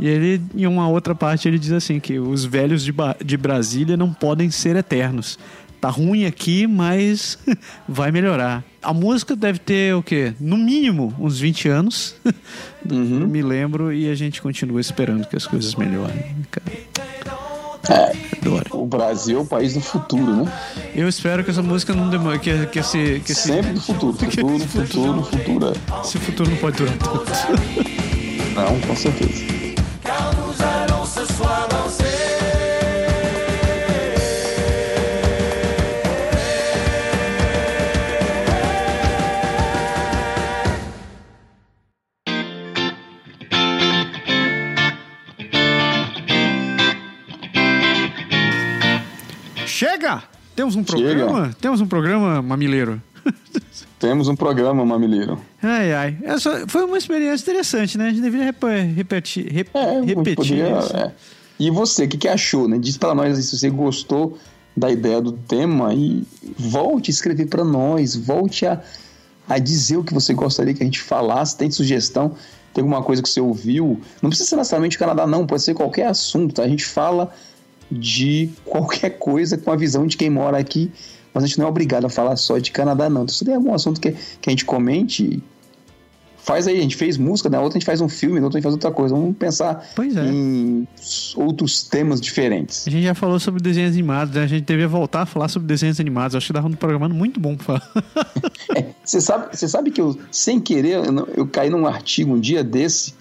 [0.00, 3.36] E ele, em uma outra parte, ele diz assim: que os velhos de, ba de
[3.36, 5.38] Brasília não podem ser eternos.
[5.78, 7.38] Tá ruim aqui, mas
[7.86, 8.64] vai melhorar.
[8.82, 10.32] A música deve ter o quê?
[10.40, 12.16] No mínimo uns 20 anos.
[12.90, 13.26] Uhum.
[13.26, 16.34] Me lembro e a gente continua esperando que as coisas melhorem.
[17.90, 18.12] É,
[18.70, 20.52] o Brasil é o país do futuro, né?
[20.94, 22.38] Eu espero que essa música não demore.
[22.38, 23.48] Que, que esse, que esse...
[23.48, 24.16] Sempre do futuro.
[24.16, 25.72] Futuro, futuro, futuro, futuro.
[26.02, 27.26] Esse futuro não pode durar tanto.
[28.54, 29.59] Não, com certeza.
[50.60, 51.44] Temos um programa?
[51.44, 51.56] Chega.
[51.58, 53.02] Temos um programa, mamileiro.
[53.98, 55.40] Temos um programa, mamileiro.
[55.62, 56.18] Ai, ai.
[56.22, 58.08] Essa foi uma experiência interessante, né?
[58.08, 58.54] A gente deveria
[58.94, 59.50] repetir.
[59.50, 61.12] Rep é, repetir podia, é.
[61.58, 62.76] E você, o que, que achou, né?
[62.78, 64.36] Diz para nós se você gostou
[64.76, 66.26] da ideia do tema e
[66.58, 68.82] volte a escrever para nós, volte a,
[69.48, 72.34] a dizer o que você gostaria que a gente falasse, tem sugestão,
[72.74, 73.98] tem alguma coisa que você ouviu.
[74.20, 76.64] Não precisa ser necessariamente o Canadá, não, pode ser qualquer assunto, tá?
[76.64, 77.32] A gente fala
[77.90, 80.90] de qualquer coisa com a visão de quem mora aqui
[81.32, 83.22] mas a gente não é obrigado a falar só de Canadá, não.
[83.22, 85.42] Então, se tem algum assunto que, que a gente comente,
[86.38, 86.78] faz aí.
[86.78, 88.64] A gente fez música, na outra a gente faz um filme, na outra a gente
[88.64, 89.14] faz outra coisa.
[89.14, 90.26] Vamos pensar é.
[90.26, 90.88] em
[91.36, 92.86] outros temas diferentes.
[92.86, 94.42] A gente já falou sobre desenhos animados, né?
[94.42, 96.34] a gente deveria voltar a falar sobre desenhos animados.
[96.34, 97.92] Acho que dava um programa muito bom pra falar.
[98.76, 102.40] é, você, sabe, você sabe que eu, sem querer, eu, eu caí num artigo um
[102.40, 103.14] dia desse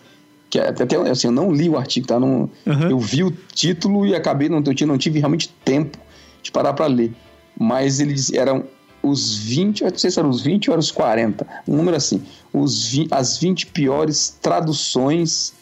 [0.50, 2.20] que até assim, eu não li o artigo, tá?
[2.20, 2.90] Não, uhum.
[2.90, 5.98] Eu vi o título e acabei, não, eu não tive realmente tempo
[6.42, 7.14] de parar para ler
[7.60, 8.64] mas eles eram
[9.04, 12.24] os 20, não sei se eram os 20 ou eram os 40, um número assim,
[12.54, 15.54] os 20, as 20 piores traduções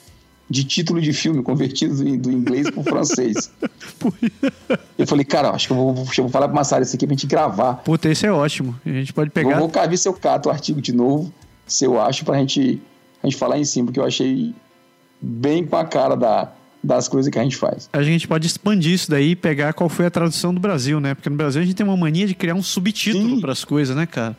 [0.49, 3.51] de título de filme convertidos do inglês para o francês.
[4.97, 7.27] eu falei, cara, acho que eu vou, vou falar para Massara isso aqui pra gente
[7.27, 7.75] gravar.
[7.83, 8.79] Puta, esse é ótimo.
[8.85, 9.59] A gente pode pegar.
[9.59, 11.33] Vou, vou ver se eu cato o artigo de novo,
[11.65, 12.81] se eu acho, pra gente,
[13.21, 14.55] a gente falar em cima, porque eu achei
[15.22, 16.51] bem com a cara da,
[16.84, 17.89] das coisas que a gente faz.
[17.91, 21.13] A gente pode expandir isso daí e pegar qual foi a tradução do Brasil, né?
[21.13, 23.95] Porque no Brasil a gente tem uma mania de criar um subtítulo para as coisas,
[23.95, 24.38] né, cara?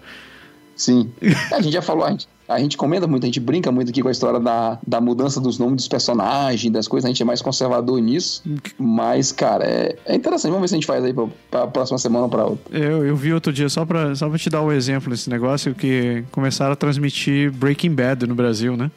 [0.75, 1.11] Sim.
[1.53, 4.01] a gente já falou, a gente, a gente comenta muito, a gente brinca muito aqui
[4.01, 7.25] com a história da, da mudança dos nomes dos personagens, das coisas, a gente é
[7.27, 8.43] mais conservador nisso.
[8.79, 10.53] Mas, cara, é, é interessante.
[10.53, 12.79] Vamos ver se a gente faz aí pra, pra próxima semana ou pra outra.
[12.79, 15.29] Eu, eu vi outro dia, só pra, só pra te dar o um exemplo desse
[15.29, 18.91] negócio, que começaram a transmitir Breaking Bad no Brasil, né?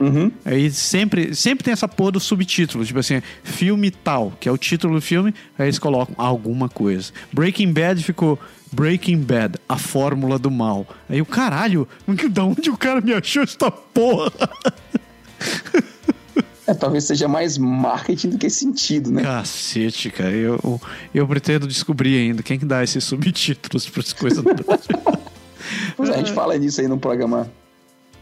[0.00, 0.30] Uhum.
[0.44, 4.58] Aí sempre, sempre tem essa porra do subtítulo, tipo assim, filme tal, que é o
[4.58, 7.12] título do filme, aí eles colocam alguma coisa.
[7.32, 8.38] Breaking Bad ficou
[8.72, 10.86] Breaking Bad, a fórmula do mal.
[11.08, 11.88] Aí o caralho,
[12.30, 14.32] da onde o cara me achou essa porra?
[16.66, 19.22] É, talvez seja mais marketing do que sentido, né?
[19.22, 20.30] Cacete, cara.
[20.30, 20.78] Eu,
[21.14, 25.24] eu pretendo descobrir ainda quem que dá esses subtítulos para as coisas do Brasil.
[25.96, 27.50] pois é, a gente fala nisso aí no programa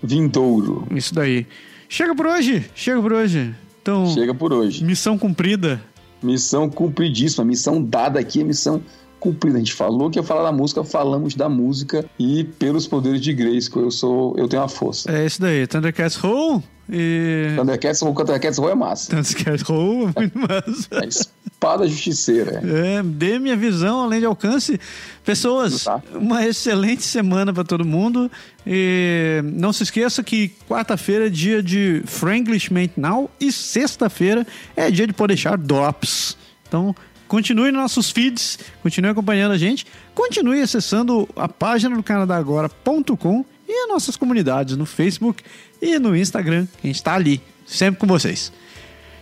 [0.03, 0.87] vindouro.
[0.91, 1.47] Isso daí.
[1.89, 3.55] Chega por hoje, chega por hoje.
[3.83, 4.85] Então, Chega por hoje.
[4.85, 5.81] missão cumprida.
[6.23, 8.83] Missão cumpridíssima, missão dada aqui, missão
[9.21, 9.57] cumprida.
[9.57, 13.33] A gente falou que ia falar da música, falamos da música e pelos poderes de
[13.33, 15.11] Grace, que eu sou, eu tenho a força.
[15.11, 15.67] É isso daí.
[15.67, 17.53] Thundercats Roll e.
[17.57, 19.11] Thundercats ou Thundercats Roll é massa.
[19.11, 20.89] Thundercats Roll é muito massa.
[20.93, 22.63] A espada justiceira.
[22.65, 24.79] É, dê minha visão além de alcance.
[25.25, 26.01] Pessoas, Tá.
[26.15, 28.31] uma excelente semana para todo mundo.
[28.67, 35.07] E não se esqueça que quarta-feira é dia de Franglishment Now e sexta-feira é dia
[35.07, 36.37] de poder deixar Drops.
[36.69, 36.95] Então,
[37.29, 43.83] continue nos nossos feeds, continue acompanhando a gente, continue acessando a página do canadagora.com e
[43.83, 45.43] as nossas comunidades no Facebook
[45.81, 46.67] e no Instagram.
[46.83, 48.53] A gente está ali, sempre com vocês.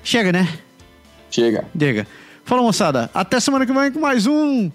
[0.02, 0.59] Chega, né?
[1.30, 1.64] Chega.
[1.74, 2.07] Diga.
[2.44, 3.11] Falou, moçada.
[3.14, 4.70] Até semana que vem com mais um.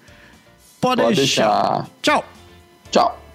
[0.82, 1.45] Pode, Pode deixar.
[1.45, 1.89] deixar.
[2.01, 2.25] Tchau.
[2.91, 3.28] Tchau.